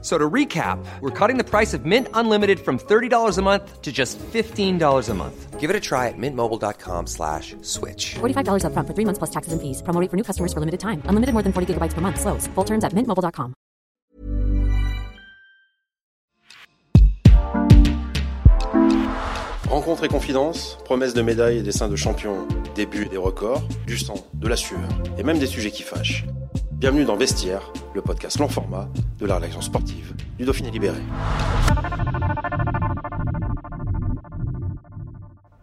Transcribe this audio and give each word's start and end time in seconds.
So 0.00 0.16
to 0.16 0.30
recap, 0.30 0.78
we're 1.00 1.10
cutting 1.10 1.38
the 1.38 1.44
price 1.44 1.74
of 1.74 1.84
Mint 1.84 2.06
Unlimited 2.14 2.60
from 2.60 2.78
$30 2.78 3.36
a 3.36 3.42
month 3.42 3.82
to 3.82 3.90
just 3.90 4.16
$15 4.18 5.08
a 5.08 5.14
month. 5.14 5.58
Give 5.58 5.70
it 5.70 5.74
a 5.74 5.80
try 5.80 6.06
at 6.06 6.14
mintmobile.com 6.16 7.08
slash 7.08 7.56
switch. 7.62 8.14
$45 8.20 8.62
upfront 8.62 8.86
for 8.86 8.94
three 8.94 9.04
months 9.04 9.18
plus 9.18 9.30
taxes 9.30 9.52
and 9.52 9.60
fees. 9.60 9.82
Promo 9.82 10.00
rate 10.00 10.08
for 10.08 10.16
new 10.16 10.22
customers 10.22 10.52
for 10.52 10.60
limited 10.60 10.78
time. 10.78 11.02
Unlimited 11.06 11.32
more 11.32 11.42
than 11.42 11.52
40 11.52 11.74
gigabytes 11.74 11.94
per 11.94 12.00
month. 12.00 12.20
Slows. 12.20 12.46
Full 12.54 12.64
terms 12.64 12.84
at 12.84 12.92
mintmobile.com. 12.92 13.54
Rencontres 19.68 20.04
et 20.04 20.08
confidences, 20.08 20.78
promesses 20.84 21.12
de 21.12 21.22
médailles 21.22 21.58
et 21.58 21.62
dessins 21.62 21.88
de 21.88 21.96
champions, 21.96 22.46
débuts 22.74 23.04
et 23.04 23.08
des 23.08 23.18
records, 23.18 23.62
du 23.86 23.98
sang, 23.98 24.14
de 24.34 24.48
la 24.48 24.56
sueur 24.56 24.88
et 25.18 25.22
même 25.22 25.38
des 25.38 25.46
sujets 25.46 25.70
qui 25.70 25.82
fâchent. 25.82 26.24
Bienvenue 26.78 27.04
dans 27.04 27.16
Vestiaire, 27.16 27.72
le 27.92 28.02
podcast 28.02 28.38
long 28.38 28.46
format 28.46 28.88
de 29.18 29.26
la 29.26 29.34
rédaction 29.34 29.60
sportive 29.60 30.14
du 30.38 30.44
Dauphiné 30.44 30.70
Libéré. 30.70 30.98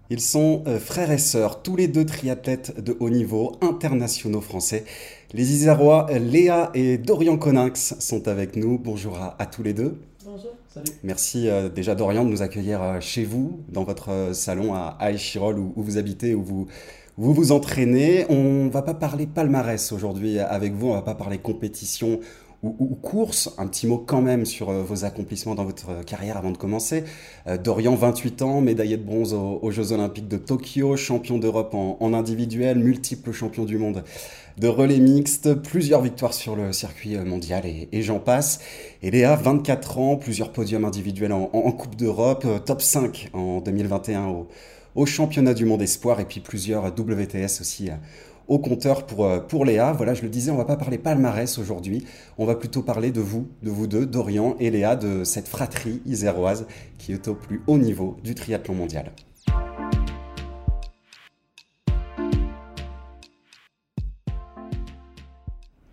Ils 0.09 0.19
sont 0.19 0.63
euh, 0.67 0.77
frères 0.77 1.11
et 1.11 1.17
sœurs, 1.17 1.63
tous 1.63 1.77
les 1.77 1.87
deux 1.87 2.05
triathlètes 2.05 2.83
de 2.83 2.97
haut 2.99 3.09
niveau, 3.09 3.55
internationaux 3.61 4.41
français. 4.41 4.83
Les 5.31 5.53
Isérois 5.53 6.07
Léa 6.11 6.69
et 6.73 6.97
Dorian 6.97 7.37
Coninx 7.37 7.95
sont 7.99 8.27
avec 8.27 8.57
nous. 8.57 8.77
Bonjour 8.77 9.17
à, 9.17 9.41
à 9.41 9.45
tous 9.45 9.63
les 9.63 9.73
deux. 9.73 9.97
Bonjour. 10.25 10.51
Salut. 10.67 10.91
Merci 11.03 11.47
euh, 11.47 11.69
déjà 11.69 11.95
Dorian 11.95 12.25
de 12.25 12.29
nous 12.29 12.41
accueillir 12.41 12.83
euh, 12.83 12.99
chez 12.99 13.23
vous, 13.23 13.61
dans 13.69 13.85
votre 13.85 14.09
euh, 14.09 14.33
salon 14.33 14.73
à 14.73 14.97
Aïchirol 14.99 15.57
où, 15.57 15.71
où 15.77 15.81
vous 15.81 15.97
habitez, 15.97 16.35
où 16.35 16.43
vous, 16.43 16.67
vous 17.17 17.33
vous 17.33 17.51
entraînez. 17.51 18.25
On 18.29 18.67
va 18.67 18.81
pas 18.81 18.93
parler 18.93 19.25
palmarès 19.25 19.91
aujourd'hui 19.91 20.39
avec 20.39 20.73
vous, 20.73 20.87
on 20.89 20.93
va 20.93 21.01
pas 21.01 21.15
parler 21.15 21.37
compétition 21.37 22.19
ou, 22.63 22.75
ou 22.79 22.95
course. 22.95 23.53
Un 23.57 23.67
petit 23.67 23.87
mot 23.87 23.97
quand 23.97 24.21
même 24.21 24.45
sur 24.45 24.69
euh, 24.69 24.81
vos 24.83 25.05
accomplissements 25.05 25.55
dans 25.55 25.65
votre 25.65 25.89
euh, 25.91 26.03
carrière 26.03 26.37
avant 26.37 26.51
de 26.51 26.57
commencer. 26.57 27.03
Euh, 27.47 27.57
Dorian, 27.57 27.95
28 27.95 28.41
ans, 28.41 28.61
médaillé 28.61 28.97
de 28.97 29.03
bronze 29.03 29.33
aux, 29.33 29.71
Jeux 29.71 29.91
Olympiques 29.91 30.27
de 30.27 30.37
Tokyo, 30.37 30.95
champion 30.97 31.37
d'Europe 31.37 31.73
en, 31.73 32.13
individuel, 32.13 32.79
multiple 32.79 33.31
champion 33.31 33.65
du 33.65 33.77
monde 33.77 34.03
de 34.57 34.69
relais 34.69 34.99
mixte, 34.99 35.53
plusieurs 35.53 36.01
victoires 36.01 36.33
sur 36.33 36.55
le 36.55 36.71
circuit 36.71 37.17
mondial 37.17 37.63
et, 37.65 38.01
j'en 38.01 38.19
passe. 38.19 38.61
Et 39.03 39.11
Léa, 39.11 39.35
24 39.35 39.99
ans, 39.99 40.15
plusieurs 40.15 40.53
podiums 40.53 40.85
individuels 40.85 41.33
en, 41.33 41.49
en- 41.51 41.71
Coupe 41.73 41.97
d'Europe, 41.97 42.47
top 42.65 42.81
5 42.81 43.31
en 43.33 43.59
2021 43.59 44.27
au, 44.27 44.47
au 44.95 45.05
championnat 45.05 45.53
du 45.53 45.65
monde 45.65 45.81
espoir 45.81 46.19
et 46.19 46.25
puis 46.25 46.39
plusieurs 46.39 46.85
WTS 46.85 47.61
aussi 47.61 47.89
euh, 47.89 47.95
au 48.47 48.59
compteur 48.59 49.05
pour, 49.05 49.25
euh, 49.25 49.39
pour 49.39 49.65
Léa. 49.65 49.91
Voilà, 49.91 50.13
je 50.13 50.21
le 50.21 50.29
disais, 50.29 50.51
on 50.51 50.55
va 50.55 50.65
pas 50.65 50.77
parler 50.77 50.97
palmarès 50.97 51.57
aujourd'hui, 51.57 52.05
on 52.37 52.45
va 52.45 52.55
plutôt 52.55 52.81
parler 52.81 53.11
de 53.11 53.19
vous, 53.19 53.49
de 53.61 53.69
vous 53.69 53.87
deux, 53.87 54.05
Dorian 54.05 54.55
et 54.59 54.71
Léa, 54.71 54.95
de 54.95 55.23
cette 55.23 55.47
fratrie 55.47 56.01
iséroise 56.05 56.65
qui 56.97 57.11
est 57.11 57.27
au 57.27 57.35
plus 57.35 57.61
haut 57.67 57.77
niveau 57.77 58.17
du 58.23 58.35
triathlon 58.35 58.73
mondial. 58.73 59.11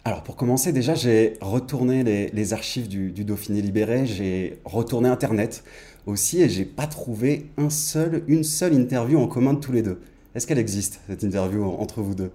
Alors 0.05 0.25
pour 0.25 0.35
commencer, 0.37 0.73
déjà 0.73 0.95
j'ai 0.95 1.35
retourné 1.41 2.03
les, 2.03 2.53
archives 2.53 2.89
du 2.89 3.25
Dauphiné 3.25 3.63
libéré, 3.63 4.05
j'ai 4.05 4.59
retourné 4.65 5.09
Internet 5.09 5.63
aussi 6.07 6.41
et 6.43 6.49
j'ai 6.49 6.65
pas 6.65 6.87
trouvé 6.87 7.47
un 7.59 7.71
seul, 7.71 8.23
une 8.29 8.45
seule 8.45 8.75
interview 8.75 9.19
en 9.19 9.27
commun 9.29 9.55
de 9.55 9.61
tous 9.61 9.73
les 9.73 9.83
deux. 9.83 10.01
Est-ce 10.35 10.47
qu'elle 10.47 10.59
existe 10.59 11.01
cette 11.09 11.23
interview 11.23 11.63
en- 11.65 11.81
entre 11.81 12.01
vous 12.01 12.15
deux? 12.15 12.31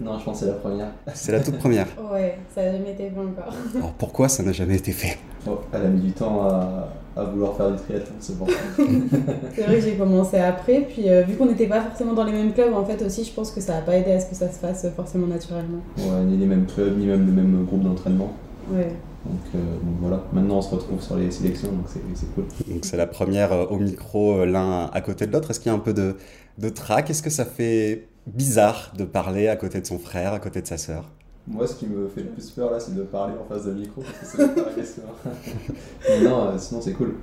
Non, 0.00 0.18
je 0.18 0.24
pense 0.24 0.38
que 0.40 0.46
c'est 0.46 0.50
la 0.52 0.56
première. 0.56 0.92
C'est 1.14 1.32
la 1.32 1.40
toute 1.40 1.58
première. 1.58 1.86
Ouais, 2.12 2.38
ça 2.54 2.62
n'a 2.64 2.72
jamais 2.72 2.92
été 2.92 3.10
fait 3.10 3.20
encore. 3.20 3.52
Alors 3.76 3.92
pourquoi 3.92 4.28
ça 4.28 4.42
n'a 4.42 4.52
jamais 4.52 4.76
été 4.76 4.92
fait? 4.92 5.18
Oh, 5.46 5.58
elle 5.72 5.82
a 5.82 5.88
mis 5.88 6.00
du 6.00 6.12
temps 6.12 6.42
à, 6.44 6.88
à 7.16 7.24
vouloir 7.24 7.56
faire 7.56 7.70
du 7.72 7.76
triathlon, 7.82 8.14
c'est 8.18 8.38
bon. 8.38 8.46
C'est 9.54 9.62
vrai 9.62 9.76
que 9.76 9.80
j'ai 9.80 9.94
commencé 9.96 10.38
après, 10.38 10.82
puis 10.88 11.08
euh, 11.10 11.22
vu 11.22 11.36
qu'on 11.36 11.46
n'était 11.46 11.66
pas 11.66 11.80
forcément 11.82 12.14
dans 12.14 12.24
les 12.24 12.32
mêmes 12.32 12.52
clubs, 12.52 12.72
en 12.74 12.84
fait 12.84 13.02
aussi, 13.04 13.24
je 13.24 13.32
pense 13.32 13.50
que 13.50 13.60
ça 13.60 13.74
n'a 13.74 13.80
pas 13.82 13.96
aidé 13.96 14.12
à 14.12 14.20
ce 14.20 14.26
que 14.30 14.34
ça 14.34 14.50
se 14.50 14.58
fasse 14.58 14.86
forcément 14.96 15.26
naturellement. 15.26 15.80
Ouais, 15.98 16.24
ni 16.26 16.36
les 16.38 16.46
mêmes 16.46 16.66
clubs, 16.66 16.96
ni 16.98 17.06
même 17.06 17.26
le 17.26 17.32
même 17.32 17.64
groupe 17.64 17.82
d'entraînement. 17.82 18.32
Ouais. 18.72 18.92
Donc, 19.24 19.40
euh, 19.54 19.58
donc 19.58 19.96
voilà, 20.00 20.24
maintenant 20.32 20.56
on 20.56 20.62
se 20.62 20.74
retrouve 20.74 21.02
sur 21.02 21.16
les 21.16 21.30
sélections, 21.30 21.70
donc 21.70 21.86
c'est 21.88 22.34
cool. 22.34 22.44
Donc 22.66 22.84
c'est 22.84 22.96
la 22.96 23.06
première 23.06 23.52
euh, 23.52 23.66
au 23.66 23.78
micro, 23.78 24.38
euh, 24.40 24.46
l'un 24.46 24.86
à 24.86 25.00
côté 25.02 25.26
de 25.26 25.32
l'autre. 25.32 25.50
Est-ce 25.50 25.60
qu'il 25.60 25.70
y 25.70 25.74
a 25.74 25.76
un 25.76 25.80
peu 25.80 25.92
de, 25.92 26.16
de 26.56 26.68
trac? 26.70 27.10
Est-ce 27.10 27.22
que 27.22 27.28
ça 27.28 27.44
fait 27.44 28.08
bizarre 28.26 28.92
de 28.96 29.04
parler 29.04 29.48
à 29.48 29.56
côté 29.56 29.80
de 29.80 29.86
son 29.86 29.98
frère, 29.98 30.32
à 30.32 30.38
côté 30.38 30.62
de 30.62 30.66
sa 30.66 30.78
sœur? 30.78 31.04
Moi, 31.46 31.66
ce 31.66 31.74
qui 31.74 31.86
me 31.86 32.08
fait 32.08 32.22
le 32.22 32.28
plus 32.28 32.50
peur 32.50 32.70
là, 32.70 32.80
c'est 32.80 32.94
de 32.94 33.02
parler 33.02 33.34
en 33.38 33.44
face 33.44 33.66
d'un 33.66 33.74
micro, 33.74 34.02
parce 34.02 34.32
que 34.32 34.54
pas 34.54 34.68
la 34.68 34.74
question. 34.74 35.02
Mais 36.08 36.20
non, 36.22 36.56
sinon 36.58 36.80
c'est 36.80 36.92
cool. 36.92 37.16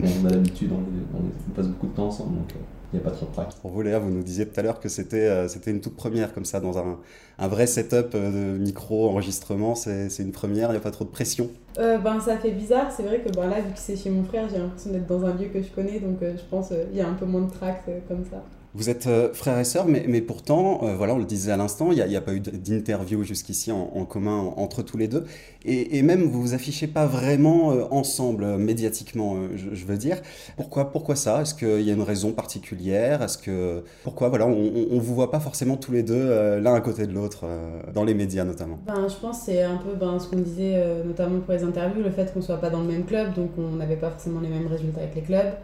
On 0.00 0.26
a 0.26 0.30
l'habitude, 0.30 0.72
on, 0.72 1.52
passe 1.52 1.68
beaucoup 1.68 1.86
de 1.86 1.92
temps 1.92 2.06
ensemble, 2.06 2.38
donc 2.38 2.48
n'y 2.96 3.02
a 3.02 3.04
pas 3.04 3.10
trop 3.12 3.26
de 3.26 3.32
trac. 3.32 3.54
Pour 3.60 3.70
vous 3.70 3.82
Léa, 3.82 3.98
vous 3.98 4.10
nous 4.10 4.22
disiez 4.22 4.46
tout 4.48 4.58
à 4.58 4.62
l'heure 4.62 4.80
que 4.80 4.88
c'était 4.88 5.26
euh, 5.26 5.48
c'était 5.48 5.70
une 5.70 5.80
toute 5.80 5.96
première 5.96 6.32
comme 6.34 6.44
ça, 6.44 6.60
dans 6.60 6.78
un, 6.78 6.98
un 7.38 7.48
vrai 7.48 7.66
setup 7.66 8.14
euh, 8.14 8.54
de 8.54 8.58
micro, 8.58 9.08
enregistrement, 9.08 9.74
c'est 9.74 10.08
c'est 10.10 10.22
une 10.22 10.32
première, 10.32 10.68
il 10.70 10.72
n'y 10.72 10.78
a 10.78 10.80
pas 10.80 10.90
trop 10.90 11.04
de 11.04 11.10
pression? 11.10 11.50
Euh, 11.78 11.98
ben 11.98 12.20
ça 12.20 12.38
fait 12.38 12.52
bizarre, 12.52 12.90
c'est 12.90 13.02
vrai 13.02 13.20
que 13.20 13.28
ben, 13.28 13.46
là, 13.48 13.60
vu 13.60 13.72
que 13.72 13.78
c'est 13.78 13.96
chez 13.96 14.08
mon 14.10 14.24
frère, 14.24 14.48
j'ai 14.48 14.58
l'impression 14.58 14.90
d'être 14.92 15.06
dans 15.06 15.24
un 15.26 15.34
lieu 15.34 15.48
que 15.48 15.62
je 15.62 15.70
connais, 15.70 16.00
donc 16.00 16.22
euh, 16.22 16.34
je 16.36 16.44
pense 16.48 16.68
qu'il 16.68 16.96
y 16.96 17.00
a 17.02 17.08
un 17.08 17.14
peu 17.14 17.26
moins 17.26 17.42
de 17.42 17.50
trac 17.50 17.84
euh, 17.88 18.00
comme 18.08 18.24
ça. 18.24 18.42
Vous 18.76 18.90
êtes 18.90 19.06
euh, 19.06 19.32
frères 19.32 19.58
et 19.58 19.64
sœurs, 19.64 19.86
mais, 19.88 20.20
pourtant, 20.20 20.80
euh, 20.82 20.94
voilà, 20.94 21.14
on 21.14 21.18
le 21.18 21.24
disait 21.24 21.50
à 21.50 21.56
l'instant, 21.56 21.92
il 21.92 22.06
n'y 22.06 22.16
a, 22.16 22.20
pas 22.20 22.34
eu 22.34 22.40
d'interview 22.40 23.24
jusqu'ici 23.24 23.72
en, 23.72 24.04
commun 24.04 24.52
entre 24.56 24.82
tous 24.82 24.98
les 24.98 25.08
deux. 25.08 25.24
Et, 25.64 26.02
même, 26.02 26.24
vous 26.24 26.42
vous 26.42 26.54
affichez 26.54 26.86
pas 26.86 27.06
vraiment 27.06 27.72
euh, 27.72 27.84
ensemble, 27.90 28.44
euh, 28.44 28.58
médiatiquement, 28.58 29.36
je, 29.54 29.84
veux 29.86 29.96
dire. 29.96 30.20
Pourquoi, 30.58 30.92
pourquoi 30.92 31.16
ça? 31.16 31.40
Est-ce 31.40 31.54
qu'il 31.54 31.80
y 31.80 31.90
a 31.90 31.94
une 31.94 32.02
raison 32.02 32.32
particulière? 32.32 33.22
Est-ce 33.22 33.38
que 33.38 33.82
pourquoi 34.04 34.28
voilà, 34.28 34.46
on, 34.46 34.88
on 34.90 34.98
vous 34.98 35.14
voit 35.14 35.30
pas 35.30 35.40
forcément 35.40 35.78
tous 35.78 35.92
les 35.92 36.02
deux 36.02 36.58
l'un 36.58 36.74
à 36.74 36.80
côté 36.82 37.06
de 37.06 37.12
l'autre 37.12 37.46
dans 37.94 38.04
les 38.04 38.14
médias 38.14 38.44
notamment? 38.44 38.78
Ben, 38.86 39.08
je 39.08 39.14
pense 39.14 39.38
que 39.38 39.44
c'est 39.46 39.62
un 39.62 39.78
peu 39.78 39.94
ben, 39.98 40.18
ce 40.18 40.28
qu'on 40.28 40.36
disait, 40.36 41.02
notamment 41.04 41.40
pour 41.40 41.54
les 41.54 41.64
interviews, 41.64 42.02
le 42.02 42.10
fait 42.10 42.32
qu'on 42.32 42.42
soit 42.42 42.58
pas 42.58 42.68
dans 42.68 42.80
le 42.80 42.88
même 42.88 43.06
club, 43.06 43.32
donc 43.34 43.52
on 43.56 43.76
n'avait 43.76 43.96
pas 43.96 44.10
forcément 44.10 44.40
les 44.40 44.48
mêmes 44.48 44.66
résultats 44.66 45.00
avec 45.00 45.14
les 45.14 45.22
clubs. 45.22 45.54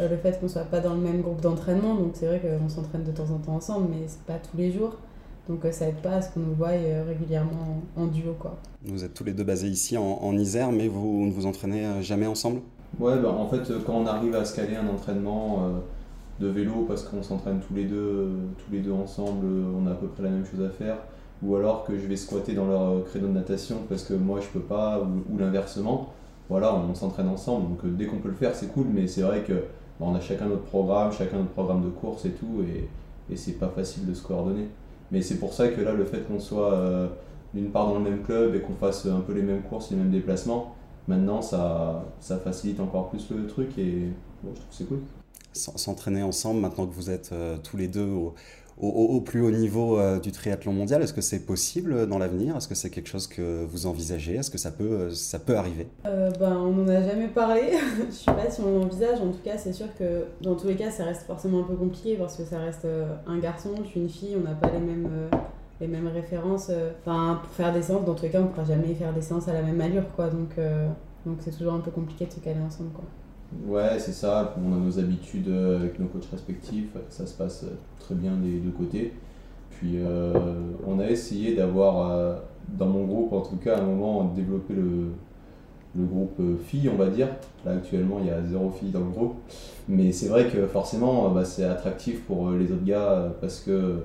Euh, 0.00 0.08
le 0.08 0.16
fait 0.16 0.38
qu'on 0.40 0.48
soit 0.48 0.62
pas 0.62 0.80
dans 0.80 0.94
le 0.94 1.00
même 1.00 1.22
groupe 1.22 1.40
d'entraînement, 1.40 1.94
donc 1.94 2.12
c'est 2.14 2.26
vrai 2.26 2.40
qu'on 2.40 2.68
s'entraîne 2.68 3.04
de 3.04 3.10
temps 3.10 3.30
en 3.34 3.38
temps 3.38 3.56
ensemble, 3.56 3.88
mais 3.90 4.06
c'est 4.06 4.22
pas 4.22 4.38
tous 4.38 4.56
les 4.56 4.70
jours. 4.70 4.96
Donc 5.48 5.64
euh, 5.64 5.72
ça 5.72 5.88
aide 5.88 5.96
pas 5.96 6.12
à 6.12 6.22
ce 6.22 6.32
qu'on 6.32 6.40
nous 6.40 6.54
voie 6.54 6.68
euh, 6.68 7.04
régulièrement 7.06 7.82
en, 7.96 8.06
duo, 8.06 8.34
quoi. 8.38 8.56
Vous 8.84 9.02
êtes 9.04 9.14
tous 9.14 9.24
les 9.24 9.32
deux 9.32 9.44
basés 9.44 9.68
ici 9.68 9.96
en, 9.96 10.04
en 10.04 10.36
Isère, 10.36 10.70
mais 10.72 10.88
vous 10.88 11.24
ne 11.26 11.32
vous 11.32 11.46
entraînez 11.46 12.02
jamais 12.02 12.26
ensemble? 12.26 12.60
Ouais, 12.98 13.18
bah, 13.20 13.30
en 13.30 13.48
fait, 13.48 13.72
quand 13.84 13.94
on 13.94 14.06
arrive 14.06 14.34
à 14.34 14.44
se 14.44 14.56
caler 14.56 14.76
un 14.76 14.88
entraînement 14.88 15.62
euh, 15.62 16.44
de 16.44 16.48
vélo 16.48 16.84
parce 16.88 17.04
qu'on 17.04 17.22
s'entraîne 17.22 17.60
tous 17.60 17.74
les 17.74 17.84
deux, 17.84 17.96
euh, 17.96 18.28
tous 18.58 18.72
les 18.72 18.80
deux 18.80 18.92
ensemble, 18.92 19.46
on 19.46 19.86
a 19.86 19.92
à 19.92 19.94
peu 19.94 20.08
près 20.08 20.22
la 20.22 20.30
même 20.30 20.44
chose 20.44 20.60
à 20.64 20.70
faire, 20.70 20.96
ou 21.42 21.54
alors 21.54 21.84
que 21.84 21.96
je 21.96 22.06
vais 22.06 22.16
squatter 22.16 22.54
dans 22.54 22.66
leur 22.66 23.04
créneau 23.04 23.28
de 23.28 23.32
natation 23.32 23.76
parce 23.88 24.02
que 24.02 24.14
moi 24.14 24.40
je 24.40 24.48
peux 24.48 24.64
pas, 24.64 25.00
ou, 25.00 25.32
ou 25.32 25.38
l'inversement, 25.38 26.12
voilà, 26.48 26.74
on 26.74 26.94
s'entraîne 26.94 27.28
ensemble. 27.28 27.68
Donc 27.68 27.96
dès 27.96 28.06
qu'on 28.06 28.18
peut 28.18 28.30
le 28.30 28.34
faire, 28.34 28.54
c'est 28.54 28.72
cool, 28.72 28.86
mais 28.92 29.06
c'est 29.06 29.22
vrai 29.22 29.44
que 29.44 29.62
on 30.00 30.14
a 30.14 30.20
chacun 30.20 30.46
notre 30.46 30.64
programme, 30.64 31.12
chacun 31.12 31.38
notre 31.38 31.50
programme 31.50 31.84
de 31.84 31.90
course 31.90 32.24
et 32.24 32.30
tout, 32.30 32.62
et, 32.62 32.88
et 33.32 33.36
c'est 33.36 33.52
pas 33.52 33.68
facile 33.68 34.06
de 34.06 34.14
se 34.14 34.22
coordonner. 34.22 34.68
Mais 35.10 35.22
c'est 35.22 35.36
pour 35.36 35.52
ça 35.52 35.68
que 35.68 35.80
là, 35.80 35.92
le 35.92 36.04
fait 36.04 36.26
qu'on 36.26 36.38
soit 36.38 36.72
euh, 36.74 37.08
d'une 37.54 37.70
part 37.70 37.86
dans 37.86 37.94
le 37.94 38.04
même 38.04 38.22
club 38.22 38.54
et 38.54 38.60
qu'on 38.60 38.74
fasse 38.74 39.06
un 39.06 39.20
peu 39.20 39.32
les 39.32 39.42
mêmes 39.42 39.62
courses, 39.62 39.90
les 39.90 39.96
mêmes 39.96 40.10
déplacements, 40.10 40.74
maintenant 41.06 41.40
ça, 41.40 42.04
ça 42.20 42.38
facilite 42.38 42.80
encore 42.80 43.08
plus 43.08 43.30
le 43.30 43.46
truc 43.46 43.78
et 43.78 44.08
bon, 44.42 44.50
je 44.54 44.60
trouve 44.60 44.68
que 44.68 44.74
c'est 44.74 44.84
cool. 44.84 45.00
S'entraîner 45.54 46.22
ensemble 46.22 46.60
maintenant 46.60 46.86
que 46.86 46.94
vous 46.94 47.10
êtes 47.10 47.30
euh, 47.32 47.56
tous 47.62 47.76
les 47.76 47.88
deux 47.88 48.06
au, 48.06 48.34
au- 48.86 49.20
plus 49.20 49.40
haut 49.42 49.50
niveau 49.50 49.98
euh, 49.98 50.18
du 50.20 50.30
triathlon 50.32 50.72
mondial, 50.72 51.02
est-ce 51.02 51.12
que 51.12 51.20
c'est 51.20 51.40
possible 51.40 51.92
euh, 51.92 52.06
dans 52.06 52.18
l'avenir? 52.18 52.56
Est-ce 52.56 52.68
que 52.68 52.74
c'est 52.74 52.90
quelque 52.90 53.08
chose 53.08 53.26
que 53.26 53.64
vous 53.64 53.86
envisagez? 53.86 54.36
Est-ce 54.36 54.50
que 54.50 54.58
ça 54.58 54.70
peut, 54.70 54.84
euh, 54.84 55.10
ça 55.10 55.38
peut 55.38 55.56
arriver? 55.56 55.88
Ben, 56.04 56.56
on 56.56 56.70
n'en 56.72 56.88
a 56.88 57.02
jamais 57.02 57.28
parlé. 57.28 57.62
je 58.10 58.14
sais 58.14 58.24
pas 58.32 58.48
si 58.50 58.60
on 58.60 58.78
l'envisage. 58.78 59.20
En 59.20 59.30
tout 59.30 59.40
cas, 59.44 59.58
c'est 59.58 59.72
sûr 59.72 59.86
que 59.98 60.24
dans 60.42 60.54
tous 60.54 60.68
les 60.68 60.76
cas, 60.76 60.90
ça 60.90 61.04
reste 61.04 61.22
forcément 61.22 61.60
un 61.60 61.64
peu 61.64 61.74
compliqué 61.74 62.16
parce 62.16 62.36
que 62.36 62.44
ça 62.44 62.58
reste 62.58 62.86
un 63.26 63.38
garçon, 63.38 63.70
je 63.84 63.88
suis 63.88 64.00
une 64.00 64.08
fille, 64.08 64.36
on 64.38 64.48
n'a 64.48 64.54
pas 64.54 64.70
les 64.70 64.78
mêmes, 64.80 65.08
les 65.80 65.88
mêmes 65.88 66.08
références. 66.08 66.70
Enfin, 67.00 67.40
pour 67.42 67.52
faire 67.52 67.72
des 67.72 67.82
séances, 67.82 68.04
dans 68.04 68.14
tous 68.14 68.22
les 68.24 68.30
cas, 68.30 68.40
on 68.40 68.44
ne 68.44 68.48
pourra 68.48 68.64
jamais 68.64 68.94
faire 68.94 69.12
des 69.12 69.22
séances 69.22 69.48
à 69.48 69.52
la 69.52 69.62
même 69.62 69.80
allure, 69.80 70.04
quoi. 70.14 70.28
Donc, 70.28 70.56
donc 71.26 71.38
c'est 71.40 71.50
toujours 71.56 71.74
un 71.74 71.80
peu 71.80 71.90
compliqué 71.90 72.26
de 72.26 72.32
se 72.32 72.40
caler 72.40 72.60
ensemble, 72.64 72.90
quoi. 72.92 73.04
Ouais, 73.66 73.98
c'est 73.98 74.12
ça, 74.12 74.54
on 74.62 74.74
a 74.74 74.76
nos 74.76 74.98
habitudes 74.98 75.48
euh, 75.48 75.78
avec 75.78 75.98
nos 75.98 76.06
coachs 76.06 76.26
respectifs, 76.30 76.90
ça 77.08 77.26
se 77.26 77.34
passe 77.34 77.64
euh, 77.64 77.74
très 77.98 78.14
bien 78.14 78.32
des 78.36 78.58
deux 78.58 78.70
côtés. 78.70 79.14
Puis 79.70 79.94
euh, 79.96 80.34
on 80.86 80.98
a 80.98 81.06
essayé 81.08 81.54
d'avoir 81.54 82.40
dans 82.68 82.86
mon 82.86 83.04
groupe, 83.04 83.32
en 83.32 83.40
tout 83.42 83.56
cas, 83.56 83.76
à 83.76 83.80
un 83.80 83.84
moment, 83.84 84.24
développer 84.24 84.74
le, 84.74 85.12
le 85.96 86.04
groupe 86.04 86.40
filles, 86.64 86.90
on 86.92 86.96
va 86.96 87.08
dire. 87.08 87.28
Là, 87.64 87.72
actuellement, 87.72 88.18
il 88.20 88.26
y 88.26 88.30
a 88.30 88.42
zéro 88.44 88.70
fille 88.70 88.90
dans 88.90 89.00
le 89.00 89.10
groupe. 89.10 89.36
Mais 89.88 90.12
c'est 90.12 90.28
vrai 90.28 90.48
que 90.48 90.66
forcément, 90.66 91.30
bah, 91.30 91.44
c'est 91.44 91.64
attractif 91.64 92.24
pour 92.24 92.50
les 92.50 92.72
autres 92.72 92.84
gars 92.84 93.32
parce 93.40 93.60
que 93.60 94.04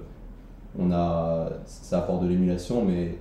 on 0.78 0.92
a, 0.92 1.50
ça 1.66 2.00
apporte 2.00 2.24
de 2.24 2.28
l'émulation, 2.28 2.86
mais 2.86 3.18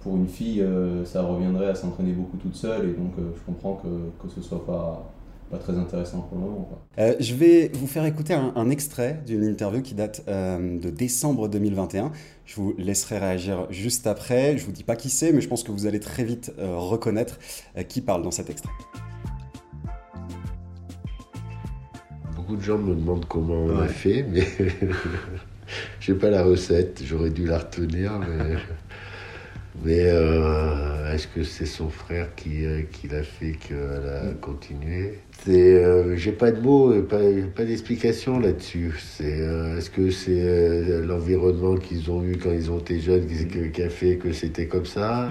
pour 0.00 0.16
une 0.16 0.26
fille, 0.28 0.64
ça 1.04 1.22
reviendrait 1.22 1.68
à 1.68 1.74
s'entraîner 1.74 2.12
beaucoup 2.12 2.38
toute 2.38 2.56
seule. 2.56 2.88
Et 2.88 2.92
donc, 2.94 3.12
je 3.18 3.40
comprends 3.44 3.74
que, 3.74 4.26
que 4.26 4.32
ce 4.32 4.40
soit 4.40 4.64
pas 4.64 5.06
pas 5.50 5.58
très 5.58 5.76
intéressant 5.76 6.20
pour 6.20 6.38
le 6.38 6.44
moment. 6.44 6.68
Euh, 6.98 7.14
je 7.18 7.34
vais 7.34 7.70
vous 7.74 7.88
faire 7.88 8.04
écouter 8.04 8.34
un, 8.34 8.70
extrait 8.70 9.20
d'une 9.26 9.42
interview 9.42 9.82
qui 9.82 9.94
date 9.94 10.22
euh, 10.28 10.78
de 10.78 10.90
décembre 10.90 11.48
2021. 11.48 12.12
Je 12.46 12.54
vous 12.54 12.74
laisserai 12.78 13.18
réagir 13.18 13.66
juste 13.70 14.06
après. 14.06 14.56
Je 14.56 14.64
vous 14.64 14.72
dis 14.72 14.84
pas 14.84 14.94
qui 14.94 15.10
c'est, 15.10 15.32
mais 15.32 15.40
je 15.40 15.48
pense 15.48 15.64
que 15.64 15.72
vous 15.72 15.86
allez 15.86 15.98
très 15.98 16.22
vite 16.22 16.52
euh, 16.58 16.76
reconnaître 16.76 17.38
qui 17.88 18.00
parle 18.00 18.22
dans 18.22 18.30
cet 18.30 18.48
extrait. 18.48 18.72
Beaucoup 22.36 22.56
de 22.56 22.62
gens 22.62 22.78
me 22.78 22.94
demandent 22.94 23.26
comment 23.26 23.64
on 23.64 23.80
a 23.80 23.88
fait, 23.88 24.22
mais 24.22 24.46
j'ai 26.00 26.14
pas 26.14 26.30
la 26.30 26.44
recette. 26.44 27.02
J'aurais 27.04 27.30
dû 27.30 27.46
la 27.46 27.58
retenir, 27.58 28.20
mais. 28.20 28.56
Mais 29.84 30.04
euh, 30.06 31.14
est-ce 31.14 31.28
que 31.28 31.42
c'est 31.42 31.66
son 31.66 31.88
frère 31.88 32.34
qui, 32.34 32.66
euh, 32.66 32.82
qui 32.90 33.08
l'a 33.08 33.22
fait 33.22 33.52
qu'elle 33.52 34.06
a 34.06 34.34
continué? 34.40 35.20
Euh, 35.48 36.16
J'ai 36.16 36.32
pas 36.32 36.50
de 36.50 36.60
mots, 36.60 37.00
pas, 37.02 37.20
pas 37.54 37.64
d'explication 37.64 38.40
là-dessus. 38.40 38.94
C'est, 38.98 39.38
est-ce 39.78 39.90
que 39.90 40.10
c'est 40.10 41.00
l'environnement 41.02 41.76
qu'ils 41.76 42.10
ont 42.10 42.22
eu 42.24 42.36
quand 42.36 42.50
ils 42.50 42.70
ont 42.70 42.78
été 42.78 43.00
jeunes 43.00 43.26
qui, 43.26 43.82
a 43.82 43.88
fait 43.88 44.16
que 44.16 44.32
c'était 44.32 44.66
comme 44.66 44.86
ça? 44.86 45.30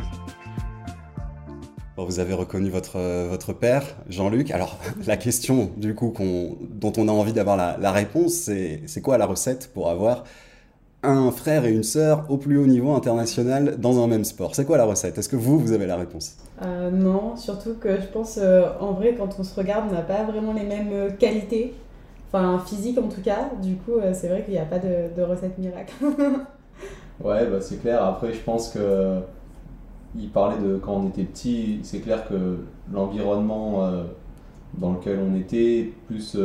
Vous 1.98 2.20
avez 2.20 2.34
reconnu 2.34 2.70
votre, 2.70 3.28
votre 3.28 3.52
père, 3.52 3.84
Jean-Luc. 4.08 4.52
Alors, 4.52 4.80
la 5.06 5.18
question, 5.18 5.70
du 5.76 5.94
coup, 5.94 6.14
dont 6.72 6.94
on 6.98 7.08
a 7.10 7.12
envie 7.12 7.34
d'avoir 7.34 7.58
la, 7.58 7.78
la 7.80 7.92
réponse, 7.92 8.50
c'est 8.86 9.02
quoi 9.02 9.18
la 9.18 9.26
recette 9.26 9.70
pour 9.74 9.90
avoir 9.90 10.24
un 11.04 11.32
frère 11.32 11.66
et 11.66 11.72
une 11.72 11.84
sœur 11.84 12.26
au 12.30 12.38
plus 12.38 12.58
haut 12.58 12.66
niveau 12.66 12.94
international 12.94 13.78
dans 13.80 14.04
un 14.04 14.08
même 14.08 14.26
sport 14.26 14.56
C'est 14.56 14.66
quoi 14.66 14.78
la 14.78 14.86
recette? 14.86 15.18
Est-ce 15.18 15.30
que 15.30 15.36
vous, 15.36 15.58
vous 15.58 15.72
avez 15.72 15.88
la 15.88 15.96
réponse? 15.96 16.36
Euh, 16.62 16.92
Non, 16.92 17.38
surtout 17.38 17.76
que 17.80 18.00
je 18.02 18.08
pense, 18.08 18.38
euh, 18.42 18.68
en 18.80 18.92
vrai, 18.92 19.16
quand 19.18 19.30
on 19.40 19.44
se 19.44 19.56
regarde, 19.56 19.86
on 19.90 19.94
n'a 19.94 20.02
pas 20.02 20.24
vraiment 20.24 20.54
les 20.54 20.64
mêmes 20.64 20.92
euh, 20.92 21.10
qualités. 21.12 21.74
Enfin, 22.28 22.62
physique 22.66 22.98
en 22.98 23.08
tout 23.08 23.22
cas. 23.22 23.50
Du 23.62 23.76
coup, 23.76 23.94
c'est 24.14 24.28
vrai 24.28 24.44
qu'il 24.44 24.54
n'y 24.54 24.60
a 24.60 24.66
pas 24.66 24.78
de, 24.78 25.22
recette 25.24 25.58
miracle. 25.58 25.94
ouais, 27.24 27.46
bah, 27.48 27.60
c'est 27.60 27.82
clair. 27.82 28.04
Après, 28.04 28.34
je 28.34 28.40
pense 28.40 28.70
que 28.70 29.20
il 30.16 30.30
parlait 30.30 30.62
de 30.62 30.78
quand 30.78 30.94
on 30.94 31.08
était 31.08 31.24
petit. 31.24 31.80
C'est 31.82 32.00
clair 32.00 32.28
que 32.28 32.58
l'environnement 32.94 33.90
dans 34.76 34.94
lequel 34.94 35.20
on 35.28 35.36
était, 35.36 35.92
plus 36.08 36.38